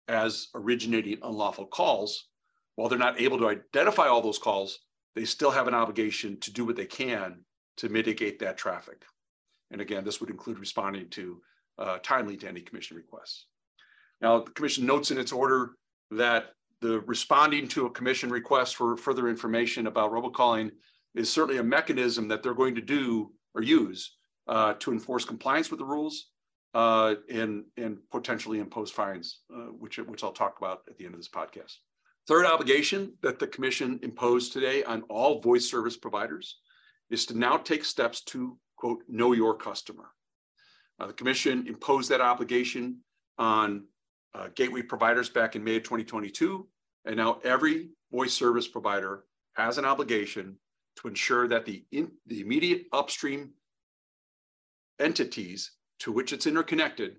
as 0.06 0.48
originating 0.54 1.18
unlawful 1.22 1.66
calls, 1.66 2.28
while 2.76 2.88
they're 2.88 2.98
not 2.98 3.20
able 3.20 3.38
to 3.38 3.48
identify 3.48 4.06
all 4.06 4.20
those 4.20 4.38
calls, 4.38 4.78
they 5.14 5.24
still 5.24 5.50
have 5.50 5.68
an 5.68 5.74
obligation 5.74 6.38
to 6.40 6.52
do 6.52 6.64
what 6.64 6.76
they 6.76 6.86
can 6.86 7.44
to 7.76 7.88
mitigate 7.88 8.38
that 8.38 8.56
traffic. 8.56 9.04
And 9.70 9.80
again, 9.80 10.04
this 10.04 10.20
would 10.20 10.30
include 10.30 10.58
responding 10.58 11.08
to 11.10 11.40
uh, 11.78 11.98
timely 12.02 12.36
to 12.38 12.48
any 12.48 12.60
commission 12.60 12.96
requests. 12.96 13.46
Now, 14.20 14.40
the 14.40 14.50
commission 14.52 14.86
notes 14.86 15.10
in 15.10 15.18
its 15.18 15.32
order 15.32 15.72
that 16.10 16.52
the 16.80 17.00
responding 17.00 17.66
to 17.68 17.86
a 17.86 17.90
commission 17.90 18.30
request 18.30 18.76
for 18.76 18.96
further 18.96 19.28
information 19.28 19.86
about 19.86 20.12
robocalling 20.12 20.70
is 21.14 21.30
certainly 21.30 21.58
a 21.58 21.64
mechanism 21.64 22.28
that 22.28 22.42
they're 22.42 22.54
going 22.54 22.74
to 22.74 22.80
do 22.80 23.32
or 23.54 23.62
use 23.62 24.16
uh, 24.48 24.74
to 24.74 24.92
enforce 24.92 25.24
compliance 25.24 25.70
with 25.70 25.78
the 25.78 25.84
rules 25.84 26.30
uh, 26.74 27.14
and, 27.30 27.64
and 27.76 27.98
potentially 28.10 28.58
impose 28.58 28.90
fines, 28.90 29.40
uh, 29.54 29.66
which, 29.78 29.98
which 29.98 30.22
I'll 30.22 30.32
talk 30.32 30.58
about 30.58 30.82
at 30.88 30.96
the 30.98 31.04
end 31.04 31.14
of 31.14 31.20
this 31.20 31.28
podcast. 31.28 31.76
Third 32.26 32.46
obligation 32.46 33.12
that 33.22 33.38
the 33.38 33.46
commission 33.46 34.00
imposed 34.02 34.52
today 34.52 34.82
on 34.84 35.02
all 35.10 35.42
voice 35.42 35.68
service 35.68 35.96
providers 35.96 36.58
is 37.10 37.26
to 37.26 37.38
now 37.38 37.58
take 37.58 37.84
steps 37.84 38.22
to, 38.22 38.58
quote, 38.76 39.02
know 39.08 39.32
your 39.32 39.54
customer. 39.54 40.06
Uh, 40.98 41.08
the 41.08 41.12
commission 41.12 41.66
imposed 41.66 42.10
that 42.10 42.22
obligation 42.22 43.00
on 43.36 43.84
uh, 44.34 44.48
gateway 44.54 44.80
providers 44.80 45.28
back 45.28 45.54
in 45.54 45.62
May 45.62 45.76
of 45.76 45.82
2022, 45.82 46.66
and 47.04 47.16
now 47.16 47.40
every 47.44 47.90
voice 48.10 48.32
service 48.32 48.68
provider 48.68 49.24
has 49.54 49.76
an 49.76 49.84
obligation 49.84 50.56
to 50.96 51.08
ensure 51.08 51.46
that 51.48 51.66
the, 51.66 51.84
in, 51.92 52.10
the 52.26 52.40
immediate 52.40 52.86
upstream 52.92 53.50
entities 54.98 55.72
to 55.98 56.10
which 56.10 56.32
it's 56.32 56.46
interconnected 56.46 57.16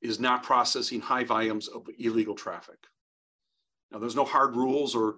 is 0.00 0.18
not 0.18 0.42
processing 0.42 1.00
high 1.00 1.24
volumes 1.24 1.68
of 1.68 1.86
illegal 1.98 2.34
traffic. 2.34 2.78
Now, 3.92 3.98
there's 3.98 4.16
no 4.16 4.24
hard 4.24 4.56
rules 4.56 4.94
or 4.94 5.16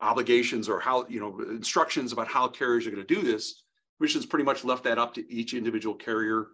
obligations 0.00 0.68
or 0.68 0.80
how, 0.80 1.06
you 1.08 1.20
know, 1.20 1.40
instructions 1.50 2.12
about 2.12 2.28
how 2.28 2.48
carriers 2.48 2.86
are 2.86 2.90
going 2.90 3.06
to 3.06 3.14
do 3.14 3.22
this. 3.22 3.62
Commission's 3.98 4.26
pretty 4.26 4.44
much 4.44 4.64
left 4.64 4.84
that 4.84 4.98
up 4.98 5.14
to 5.14 5.32
each 5.32 5.54
individual 5.54 5.94
carrier 5.94 6.48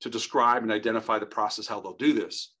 to 0.00 0.08
describe 0.08 0.62
and 0.62 0.72
identify 0.72 1.18
the 1.18 1.26
process 1.26 1.66
how 1.66 1.80
they'll 1.80 1.96
do 1.96 2.12
this. 2.12 2.54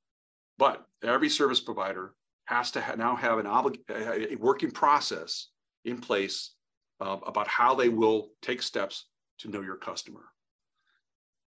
But 0.58 0.84
every 1.02 1.28
service 1.28 1.60
provider 1.60 2.14
has 2.46 2.70
to 2.72 2.80
ha 2.80 2.94
now 2.96 3.14
have 3.14 3.38
an 3.38 3.46
oblig 3.46 3.78
a 3.88 4.36
working 4.36 4.70
process 4.70 5.48
in 5.84 5.98
place 6.00 6.54
uh, 7.00 7.18
about 7.26 7.46
how 7.46 7.74
they 7.74 7.88
will 7.88 8.30
take 8.42 8.60
steps 8.62 9.06
to 9.38 9.48
know 9.48 9.60
your 9.60 9.76
customer. 9.76 10.24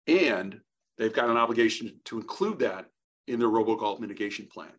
And 0.08 0.60
they've 0.98 1.14
got 1.14 1.30
an 1.30 1.38
obligation 1.38 2.00
to 2.06 2.20
include 2.20 2.60
that 2.60 2.86
in 3.28 3.40
their 3.40 3.50
robocall 3.50 4.00
mitigation 4.00 4.48
plan. 4.48 4.72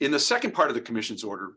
In 0.00 0.10
the 0.10 0.18
second 0.18 0.52
part 0.52 0.70
of 0.70 0.74
the 0.74 0.80
commission's 0.80 1.22
order, 1.22 1.52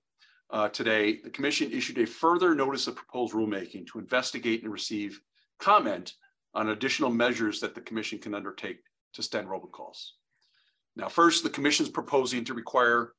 uh, 0.50 0.68
today, 0.68 1.22
the 1.24 1.30
commission 1.30 1.72
issued 1.72 1.98
a 1.98 2.06
further 2.06 2.54
notice 2.54 2.88
of 2.88 2.96
proposed 2.96 3.34
rulemaking 3.34 3.88
to 3.88 4.00
investigate 4.00 4.64
and 4.64 4.72
receive 4.72 5.22
comment 5.60 6.14
on 6.54 6.70
additional 6.70 7.10
measures 7.10 7.62
that 7.62 7.74
the 7.74 7.82
commission 7.82 8.20
can 8.20 8.36
undertake 8.36 8.80
to 9.14 9.24
stem 9.24 9.46
robocalls. 9.46 10.10
Now, 10.98 11.08
first, 11.08 11.44
the 11.44 11.50
commission 11.50 11.86
is 11.86 11.92
proposing 11.92 12.44
to 12.44 12.54
require 12.54 13.14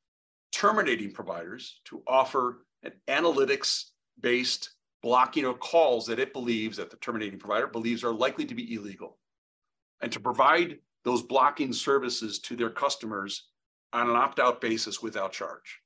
terminating 0.53 1.11
providers 1.11 1.81
to 1.87 2.03
offer 2.07 2.67
an 2.83 2.93
analytics-based 3.09 4.75
blocking 5.03 5.47
of 5.47 5.59
calls 5.59 6.07
that 6.07 6.19
it 6.19 6.35
believes 6.35 6.77
that 6.77 6.91
the 6.91 6.99
terminating 6.99 7.39
provider 7.39 7.67
believes 7.67 8.05
are 8.05 8.13
likely 8.13 8.45
to 8.45 8.55
be 8.55 8.75
illegal, 8.75 9.19
and 10.03 10.13
to 10.13 10.21
provide 10.21 10.79
those 11.03 11.23
blocking 11.23 11.73
services 11.73 12.39
to 12.41 12.57
their 12.57 12.71
customers 12.71 13.49
on 13.95 14.11
an 14.11 14.17
opt-out 14.17 14.61
basis 14.61 15.01
without 15.01 15.33
charge. 15.33 15.81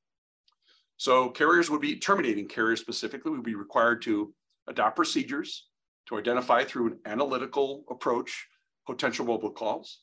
So 0.96 1.28
carriers 1.28 1.70
would 1.70 1.80
be 1.80 1.96
terminating 1.96 2.48
carriers 2.48 2.80
specifically 2.80 3.30
would 3.30 3.44
be 3.44 3.54
required 3.54 4.02
to 4.02 4.34
adopt 4.66 4.96
procedures 4.96 5.66
to 6.08 6.18
identify 6.18 6.64
through 6.64 6.86
an 6.88 6.98
analytical 7.06 7.84
approach 7.90 8.48
potential 8.86 9.26
mobile 9.26 9.50
calls 9.50 10.00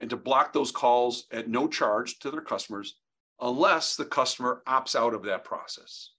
and 0.00 0.10
to 0.10 0.16
block 0.16 0.52
those 0.52 0.72
calls 0.72 1.26
at 1.32 1.48
no 1.48 1.68
charge 1.68 2.18
to 2.18 2.30
their 2.30 2.40
customers 2.40 2.96
unless 3.40 3.94
the 3.96 4.04
customer 4.04 4.62
opts 4.66 4.96
out 4.96 5.14
of 5.14 5.22
that 5.22 5.44
process. 5.44 6.10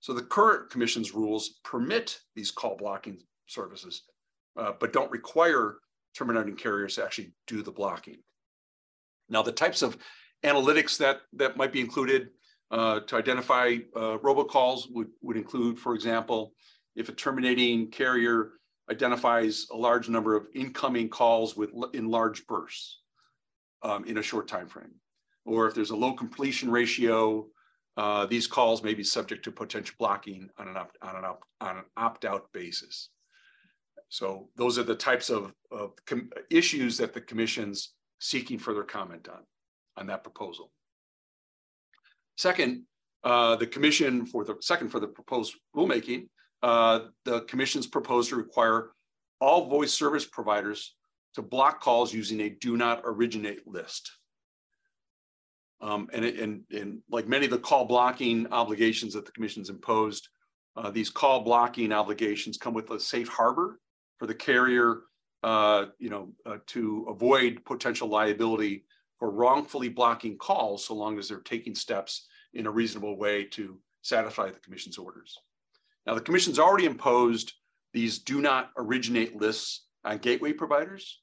So 0.00 0.12
the 0.12 0.22
current 0.22 0.70
commission's 0.70 1.14
rules 1.14 1.60
permit 1.64 2.20
these 2.34 2.50
call 2.50 2.76
blocking 2.76 3.18
services, 3.46 4.02
uh, 4.56 4.72
but 4.78 4.92
don't 4.92 5.10
require 5.10 5.76
terminating 6.16 6.56
carriers 6.56 6.96
to 6.96 7.04
actually 7.04 7.32
do 7.46 7.62
the 7.62 7.72
blocking. 7.72 8.18
Now, 9.28 9.42
the 9.42 9.52
types 9.52 9.82
of 9.82 9.98
analytics 10.44 10.96
that, 10.98 11.20
that 11.34 11.56
might 11.56 11.72
be 11.72 11.80
included 11.80 12.30
uh, 12.70 13.00
to 13.00 13.16
identify 13.16 13.76
uh, 13.96 14.18
robocalls 14.18 14.90
would, 14.90 15.08
would 15.22 15.36
include, 15.36 15.78
for 15.78 15.94
example, 15.94 16.52
if 16.96 17.08
a 17.08 17.12
terminating 17.12 17.90
carrier 17.90 18.52
identifies 18.90 19.66
a 19.72 19.76
large 19.76 20.08
number 20.08 20.34
of 20.34 20.46
incoming 20.54 21.08
calls 21.08 21.56
with 21.56 21.70
in 21.94 22.08
large 22.08 22.46
bursts 22.46 23.00
um, 23.82 24.04
in 24.04 24.18
a 24.18 24.22
short 24.22 24.48
time 24.48 24.68
frame, 24.68 24.94
or 25.44 25.66
if 25.66 25.74
there's 25.74 25.90
a 25.90 25.96
low 25.96 26.12
completion 26.12 26.70
ratio, 26.70 27.46
uh, 27.96 28.26
these 28.26 28.46
calls 28.46 28.82
may 28.82 28.94
be 28.94 29.04
subject 29.04 29.44
to 29.44 29.52
potential 29.52 29.94
blocking 29.98 30.48
on 30.58 30.68
an 30.68 30.76
opt, 30.76 30.96
on 31.02 31.16
an 31.16 31.24
opt, 31.24 31.44
on 31.60 31.78
an 31.78 31.84
opt-out 31.96 32.52
basis. 32.52 33.10
So 34.08 34.48
those 34.56 34.78
are 34.78 34.84
the 34.84 34.94
types 34.94 35.30
of, 35.30 35.52
of 35.70 35.92
issues 36.50 36.96
that 36.98 37.12
the 37.12 37.20
commission's 37.20 37.94
seeking 38.18 38.58
further 38.58 38.82
comment 38.82 39.28
on, 39.28 39.42
on 39.96 40.06
that 40.06 40.22
proposal. 40.22 40.70
Second, 42.36 42.84
uh, 43.24 43.56
the 43.56 43.66
commission 43.66 44.24
for 44.26 44.44
the 44.44 44.56
second 44.60 44.90
for 44.90 45.00
the 45.00 45.08
proposed 45.08 45.54
rulemaking, 45.76 46.28
uh, 46.62 47.00
the 47.24 47.42
commission's 47.42 47.86
proposed 47.86 48.30
to 48.30 48.36
require 48.36 48.90
all 49.40 49.68
voice 49.68 49.92
service 49.92 50.24
providers 50.24 50.94
to 51.34 51.42
block 51.42 51.80
calls 51.80 52.12
using 52.12 52.40
a 52.40 52.50
do 52.50 52.76
not 52.76 53.02
originate 53.04 53.66
list. 53.66 54.10
Um, 55.80 56.08
and, 56.12 56.24
and, 56.24 56.62
and 56.72 56.98
like 57.08 57.28
many 57.28 57.44
of 57.44 57.52
the 57.52 57.58
call 57.58 57.84
blocking 57.84 58.48
obligations 58.52 59.14
that 59.14 59.24
the 59.24 59.32
commission's 59.32 59.70
imposed, 59.70 60.28
uh, 60.76 60.90
these 60.90 61.10
call 61.10 61.40
blocking 61.40 61.92
obligations 61.92 62.56
come 62.56 62.74
with 62.74 62.90
a 62.90 62.98
safe 62.98 63.28
harbor 63.28 63.78
for 64.18 64.26
the 64.26 64.34
carrier, 64.34 65.02
uh, 65.42 65.86
you 65.98 66.10
know, 66.10 66.32
uh, 66.46 66.56
to 66.66 67.06
avoid 67.08 67.64
potential 67.64 68.08
liability 68.08 68.84
for 69.18 69.30
wrongfully 69.30 69.88
blocking 69.88 70.36
calls, 70.36 70.84
so 70.84 70.94
long 70.94 71.18
as 71.18 71.28
they're 71.28 71.40
taking 71.40 71.74
steps 71.74 72.26
in 72.54 72.66
a 72.66 72.70
reasonable 72.70 73.16
way 73.16 73.44
to 73.44 73.78
satisfy 74.02 74.50
the 74.50 74.58
commission's 74.60 74.98
orders. 74.98 75.38
Now, 76.06 76.14
the 76.14 76.20
commission's 76.20 76.58
already 76.58 76.86
imposed 76.86 77.52
these 77.92 78.18
do 78.18 78.40
not 78.40 78.70
originate 78.76 79.36
lists 79.36 79.86
on 80.04 80.18
gateway 80.18 80.52
providers. 80.52 81.20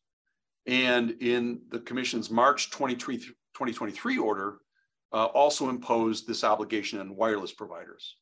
And 0.67 1.11
in 1.21 1.61
the 1.69 1.79
commission's 1.79 2.31
March 2.31 2.71
2023 2.71 4.17
order, 4.17 4.57
uh, 5.13 5.25
also 5.25 5.69
imposed 5.69 6.27
this 6.27 6.43
obligation 6.43 6.99
on 6.99 7.15
wireless 7.15 7.53
providers. 7.53 8.17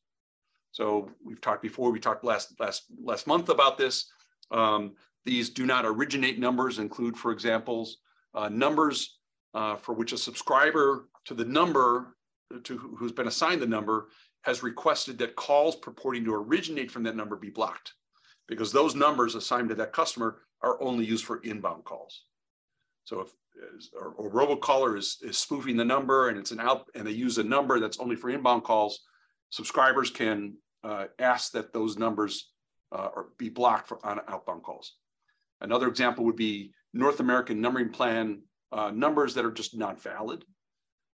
So 0.72 1.10
we've 1.24 1.40
talked 1.40 1.62
before, 1.62 1.90
we 1.90 2.00
talked 2.00 2.24
last, 2.24 2.58
last, 2.60 2.84
last 3.02 3.26
month 3.26 3.48
about 3.48 3.78
this. 3.78 4.10
Um, 4.50 4.94
these 5.24 5.50
do 5.50 5.66
not 5.66 5.84
originate 5.86 6.38
numbers 6.38 6.78
include, 6.78 7.16
for 7.16 7.32
examples, 7.32 7.98
uh, 8.34 8.48
numbers 8.48 9.18
uh, 9.54 9.76
for 9.76 9.94
which 9.94 10.12
a 10.12 10.18
subscriber 10.18 11.08
to 11.24 11.34
the 11.34 11.44
number 11.44 12.16
to 12.64 12.76
who's 12.76 13.12
been 13.12 13.28
assigned 13.28 13.62
the 13.62 13.66
number 13.66 14.08
has 14.42 14.62
requested 14.62 15.18
that 15.18 15.34
calls 15.36 15.74
purporting 15.76 16.24
to 16.24 16.34
originate 16.34 16.90
from 16.90 17.02
that 17.02 17.16
number 17.16 17.36
be 17.36 17.50
blocked 17.50 17.94
because 18.46 18.70
those 18.70 18.94
numbers 18.94 19.34
assigned 19.34 19.68
to 19.68 19.74
that 19.74 19.92
customer 19.92 20.42
are 20.62 20.80
only 20.82 21.04
used 21.04 21.24
for 21.24 21.40
inbound 21.42 21.84
calls. 21.84 22.24
So 23.04 23.20
if 23.20 23.32
or 23.94 24.30
robocaller 24.30 24.98
is, 24.98 25.18
is 25.22 25.38
spoofing 25.38 25.76
the 25.76 25.84
number 25.84 26.28
and 26.28 26.38
it's 26.38 26.50
an 26.50 26.60
out 26.60 26.88
and 26.94 27.06
they 27.06 27.12
use 27.12 27.38
a 27.38 27.44
number 27.44 27.80
that's 27.80 28.00
only 28.00 28.16
for 28.16 28.30
inbound 28.30 28.64
calls, 28.64 29.00
subscribers 29.50 30.10
can 30.10 30.56
uh, 30.82 31.06
ask 31.18 31.52
that 31.52 31.72
those 31.72 31.96
numbers 31.96 32.50
uh, 32.92 33.08
be 33.38 33.48
blocked 33.48 33.88
for 33.88 34.04
on 34.04 34.20
outbound 34.28 34.62
calls. 34.62 34.96
Another 35.60 35.88
example 35.88 36.24
would 36.24 36.36
be 36.36 36.72
North 36.92 37.20
American 37.20 37.60
numbering 37.60 37.90
plan 37.90 38.42
uh, 38.72 38.90
numbers 38.90 39.34
that 39.34 39.44
are 39.44 39.52
just 39.52 39.76
not 39.76 40.02
valid. 40.02 40.44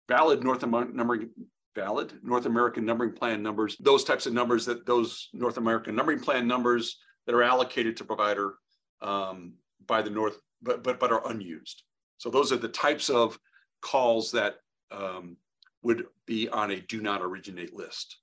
Valid 0.09 0.43
North 0.43 0.63
American 0.63 0.97
numbering 0.97 1.31
valid 1.75 2.13
North 2.23 2.47
American 2.47 2.85
numbering 2.85 3.13
plan 3.13 3.43
numbers, 3.43 3.77
those 3.81 4.05
types 4.05 4.27
of 4.27 4.33
numbers 4.33 4.67
that 4.67 4.87
those 4.87 5.29
North 5.33 5.57
American 5.57 5.95
numbering 5.95 6.21
plan 6.21 6.47
numbers 6.47 6.99
that 7.27 7.35
are 7.35 7.43
allocated 7.43 7.97
to 7.97 8.05
provider 8.05 8.55
um, 9.03 9.55
by 9.87 10.03
the 10.03 10.11
North, 10.11 10.41
but, 10.63 10.83
but, 10.83 10.99
but 10.99 11.13
are 11.13 11.29
unused. 11.31 11.85
So 12.19 12.29
those 12.29 12.53
are 12.53 12.57
the 12.57 12.69
types 12.69 13.09
of 13.09 13.39
calls 13.83 14.33
that 14.33 14.57
um, 14.91 15.37
would 15.83 16.07
be 16.27 16.49
on 16.49 16.73
a 16.73 16.81
do 16.81 17.01
not 17.01 17.23
originate 17.23 17.75
list. 17.75 18.19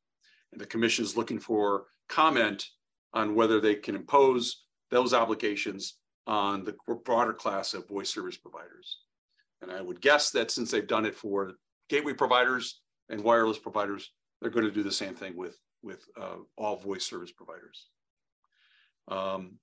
And 0.51 0.61
the 0.61 0.65
commission 0.65 1.03
is 1.03 1.17
looking 1.17 1.39
for 1.39 1.85
comment 2.09 2.65
on 3.13 3.35
whether 3.35 3.59
they 3.59 3.75
can 3.75 3.95
impose 3.95 4.65
those 4.91 5.13
obligations 5.13 5.95
on 6.27 6.65
the 6.65 6.75
broader 7.05 7.33
class 7.33 7.73
of 7.73 7.87
voice 7.87 8.13
service 8.13 8.37
providers. 8.37 8.99
And 9.61 9.71
I 9.71 9.81
would 9.81 10.01
guess 10.01 10.29
that 10.31 10.51
since 10.51 10.69
they've 10.69 10.85
done 10.85 11.05
it 11.05 11.15
for 11.15 11.53
gateway 11.89 12.13
providers 12.13 12.81
and 13.09 13.23
wireless 13.23 13.57
providers, 13.57 14.11
they're 14.41 14.51
going 14.51 14.65
to 14.65 14.71
do 14.71 14.83
the 14.83 14.91
same 14.91 15.15
thing 15.15 15.35
with, 15.35 15.57
with 15.81 16.05
uh, 16.19 16.35
all 16.57 16.75
voice 16.75 17.05
service 17.05 17.31
providers. 17.31 17.87
Um, 19.07 19.53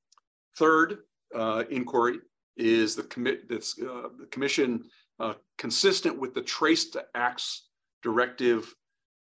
third 0.57 0.99
uh, 1.35 1.65
inquiry 1.71 2.19
is 2.57 2.97
the 2.97 3.03
commit 3.05 3.49
that's 3.49 3.79
uh, 3.81 4.09
the 4.19 4.27
commission 4.31 4.85
uh, 5.21 5.35
consistent 5.59 6.19
with 6.19 6.35
the 6.35 6.43
Trace 6.43 6.91
to 6.91 7.05
Acts 7.15 7.69
directive 8.03 8.75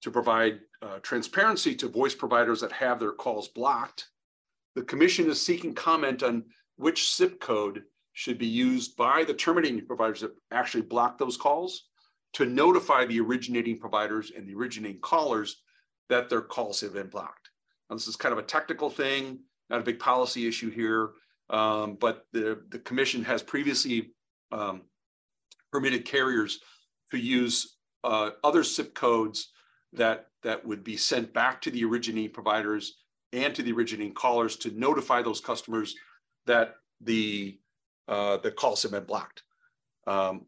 to 0.03 0.11
provide 0.11 0.59
uh, 0.81 0.99
transparency 0.99 1.75
to 1.75 1.87
voice 1.87 2.15
providers 2.15 2.61
that 2.61 2.71
have 2.71 2.99
their 2.99 3.11
calls 3.11 3.47
blocked. 3.49 4.07
The 4.75 4.83
commission 4.83 5.29
is 5.29 5.43
seeking 5.43 5.73
comment 5.73 6.23
on 6.23 6.45
which 6.81 7.11
SIP 7.11 7.39
code 7.39 7.83
should 8.13 8.37
be 8.37 8.47
used 8.47 8.97
by 8.97 9.23
the 9.23 9.33
terminating 9.33 9.85
providers 9.85 10.21
that 10.21 10.35
actually 10.51 10.81
block 10.81 11.17
those 11.17 11.37
calls 11.37 11.83
to 12.33 12.45
notify 12.45 13.05
the 13.05 13.19
originating 13.19 13.77
providers 13.77 14.31
and 14.35 14.47
the 14.47 14.55
originating 14.55 14.99
callers 14.99 15.61
that 16.09 16.29
their 16.29 16.41
calls 16.41 16.81
have 16.81 16.93
been 16.93 17.07
blocked. 17.07 17.49
Now, 17.89 17.95
this 17.95 18.07
is 18.07 18.15
kind 18.15 18.33
of 18.33 18.39
a 18.39 18.43
technical 18.43 18.89
thing, 18.89 19.39
not 19.69 19.79
a 19.79 19.83
big 19.83 19.99
policy 19.99 20.47
issue 20.47 20.71
here, 20.71 21.11
um, 21.49 21.97
but 21.99 22.25
the, 22.33 22.61
the 22.69 22.79
commission 22.79 23.23
has 23.25 23.43
previously 23.43 24.11
um, 24.51 24.81
permitted 25.71 26.05
carriers 26.05 26.59
to 27.11 27.17
use 27.17 27.77
uh, 28.03 28.31
other 28.43 28.63
SIP 28.63 28.95
codes 28.95 29.49
that, 29.93 30.27
that 30.43 30.65
would 30.65 30.83
be 30.83 30.97
sent 30.97 31.33
back 31.33 31.61
to 31.61 31.71
the 31.71 31.85
originating 31.85 32.31
providers 32.31 32.95
and 33.33 33.53
to 33.53 33.61
the 33.61 33.71
originating 33.71 34.13
callers 34.13 34.55
to 34.57 34.71
notify 34.71 35.21
those 35.21 35.39
customers 35.39 35.95
that 36.45 36.75
the 37.01 37.57
uh, 38.07 38.37
the 38.37 38.51
calls 38.51 38.83
have 38.83 38.91
been 38.91 39.05
blocked. 39.05 39.43
Um, 40.07 40.45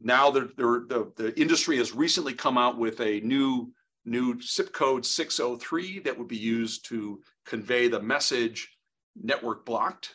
now 0.00 0.30
the, 0.30 0.50
the, 0.56 1.12
the, 1.16 1.40
industry 1.40 1.76
has 1.78 1.94
recently 1.94 2.34
come 2.34 2.58
out 2.58 2.78
with 2.78 3.00
a 3.00 3.20
new, 3.20 3.72
new 4.04 4.40
SIP 4.40 4.72
code 4.72 5.06
603 5.06 6.00
that 6.00 6.18
would 6.18 6.28
be 6.28 6.36
used 6.36 6.86
to 6.88 7.20
convey 7.46 7.88
the 7.88 8.00
message 8.00 8.76
network 9.20 9.64
blocked. 9.64 10.14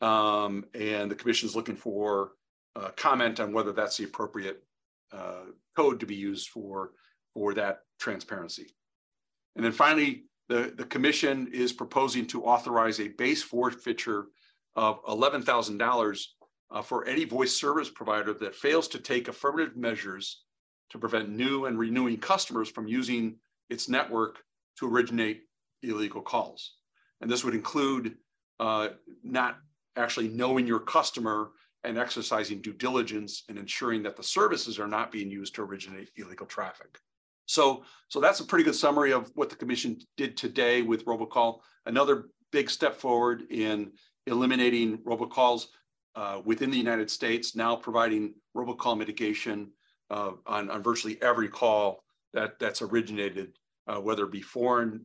Um, 0.00 0.64
and 0.74 1.10
the 1.10 1.14
commission 1.14 1.48
is 1.48 1.56
looking 1.56 1.76
for 1.76 2.32
uh, 2.76 2.90
comment 2.96 3.40
on 3.40 3.52
whether 3.52 3.72
that's 3.72 3.96
the 3.96 4.04
appropriate 4.04 4.62
uh, 5.12 5.44
code 5.76 6.00
to 6.00 6.06
be 6.06 6.16
used 6.16 6.48
for, 6.48 6.92
for 7.32 7.54
that 7.54 7.80
transparency. 8.00 8.74
And 9.56 9.64
then 9.64 9.72
finally, 9.72 10.24
the, 10.48 10.72
the 10.76 10.84
commission 10.84 11.48
is 11.52 11.72
proposing 11.72 12.26
to 12.26 12.44
authorize 12.44 13.00
a 13.00 13.08
base 13.08 13.42
forfeiture 13.42 14.26
of 14.76 15.02
$11,000 15.04 16.24
uh, 16.70 16.82
for 16.82 17.06
any 17.06 17.24
voice 17.24 17.58
service 17.58 17.88
provider 17.88 18.34
that 18.34 18.54
fails 18.54 18.88
to 18.88 18.98
take 18.98 19.28
affirmative 19.28 19.76
measures 19.76 20.42
to 20.90 20.98
prevent 20.98 21.30
new 21.30 21.66
and 21.66 21.78
renewing 21.78 22.18
customers 22.18 22.68
from 22.68 22.86
using 22.86 23.36
its 23.70 23.88
network 23.88 24.42
to 24.78 24.88
originate 24.88 25.42
illegal 25.82 26.20
calls. 26.20 26.74
And 27.20 27.30
this 27.30 27.44
would 27.44 27.54
include 27.54 28.16
uh, 28.60 28.88
not 29.22 29.58
actually 29.96 30.28
knowing 30.28 30.66
your 30.66 30.80
customer 30.80 31.50
and 31.84 31.98
exercising 31.98 32.60
due 32.60 32.72
diligence 32.72 33.44
and 33.48 33.58
ensuring 33.58 34.02
that 34.02 34.16
the 34.16 34.22
services 34.22 34.78
are 34.78 34.88
not 34.88 35.12
being 35.12 35.30
used 35.30 35.54
to 35.54 35.62
originate 35.62 36.10
illegal 36.16 36.46
traffic. 36.46 36.98
So, 37.46 37.84
so 38.08 38.20
that's 38.20 38.40
a 38.40 38.44
pretty 38.44 38.64
good 38.64 38.74
summary 38.74 39.12
of 39.12 39.30
what 39.34 39.50
the 39.50 39.56
commission 39.56 39.98
did 40.16 40.36
today 40.36 40.82
with 40.82 41.04
robocall. 41.04 41.60
Another 41.86 42.28
big 42.52 42.70
step 42.70 42.96
forward 42.96 43.42
in 43.50 43.92
eliminating 44.26 44.98
robocalls 44.98 45.66
uh, 46.16 46.40
within 46.44 46.70
the 46.70 46.76
United 46.76 47.10
States, 47.10 47.56
now 47.56 47.74
providing 47.74 48.34
robocall 48.56 48.96
mitigation 48.96 49.70
uh, 50.10 50.32
on, 50.46 50.70
on 50.70 50.82
virtually 50.82 51.20
every 51.22 51.48
call 51.48 52.04
that 52.32 52.58
that's 52.58 52.82
originated, 52.82 53.56
uh, 53.88 53.96
whether 53.96 54.24
it 54.24 54.30
be 54.30 54.40
foreign, 54.40 55.04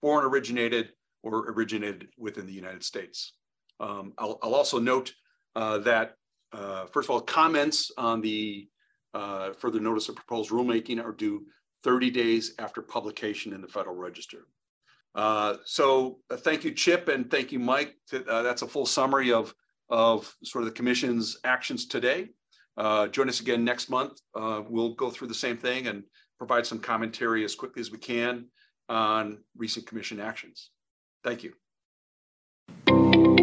foreign 0.00 0.26
originated 0.26 0.90
or 1.22 1.50
originated 1.50 2.08
within 2.18 2.46
the 2.46 2.52
United 2.52 2.82
States. 2.82 3.34
Um, 3.80 4.12
I'll, 4.18 4.38
I'll, 4.42 4.54
also 4.54 4.78
note 4.78 5.12
uh, 5.54 5.78
that, 5.78 6.14
uh, 6.52 6.86
first 6.86 7.06
of 7.06 7.10
all, 7.10 7.20
comments 7.20 7.92
on 7.96 8.20
the 8.20 8.68
uh, 9.14 9.52
further 9.52 9.80
notice 9.80 10.08
of 10.08 10.16
proposed 10.16 10.50
rulemaking 10.50 11.02
are 11.02 11.12
due 11.12 11.46
30 11.84 12.10
days 12.10 12.54
after 12.58 12.82
publication 12.82 13.52
in 13.52 13.60
the 13.60 13.68
Federal 13.68 13.96
Register. 13.96 14.46
Uh, 15.14 15.56
so 15.64 16.18
uh, 16.30 16.36
thank 16.36 16.64
you, 16.64 16.72
Chip, 16.72 17.08
and 17.08 17.30
thank 17.30 17.52
you, 17.52 17.58
Mike. 17.58 17.96
Uh, 18.12 18.42
that's 18.42 18.62
a 18.62 18.66
full 18.66 18.86
summary 18.86 19.32
of, 19.32 19.54
of 19.88 20.34
sort 20.44 20.62
of 20.62 20.66
the 20.66 20.74
commission's 20.74 21.38
actions 21.44 21.86
today. 21.86 22.28
Uh, 22.76 23.08
join 23.08 23.28
us 23.28 23.40
again 23.40 23.64
next 23.64 23.90
month. 23.90 24.20
Uh, 24.34 24.62
we'll 24.68 24.94
go 24.94 25.10
through 25.10 25.28
the 25.28 25.34
same 25.34 25.56
thing 25.56 25.88
and 25.88 26.04
provide 26.38 26.64
some 26.64 26.78
commentary 26.78 27.44
as 27.44 27.54
quickly 27.54 27.80
as 27.80 27.90
we 27.90 27.98
can 27.98 28.46
on 28.88 29.38
recent 29.56 29.86
commission 29.86 30.20
actions. 30.20 30.70
Thank 31.24 31.42
you. 31.42 31.52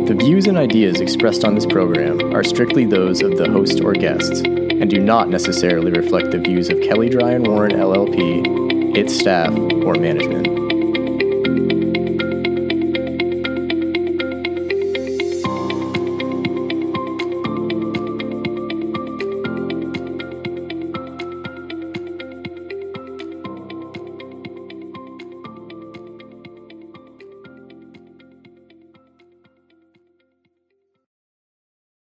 The 0.05 0.13
views 0.13 0.45
and 0.45 0.55
ideas 0.55 1.01
expressed 1.01 1.43
on 1.43 1.55
this 1.55 1.65
program 1.65 2.31
are 2.35 2.43
strictly 2.43 2.85
those 2.85 3.23
of 3.23 3.37
the 3.37 3.51
host 3.51 3.81
or 3.81 3.93
guests 3.93 4.41
and 4.41 4.87
do 4.87 4.99
not 4.99 5.29
necessarily 5.29 5.91
reflect 5.91 6.29
the 6.29 6.37
views 6.37 6.69
of 6.69 6.79
Kelley 6.81 7.09
Drye 7.09 7.35
and 7.35 7.47
Warren 7.47 7.71
LLP, 7.71 8.95
its 8.95 9.17
staff, 9.17 9.51
or 9.83 9.95
management. 9.95 10.64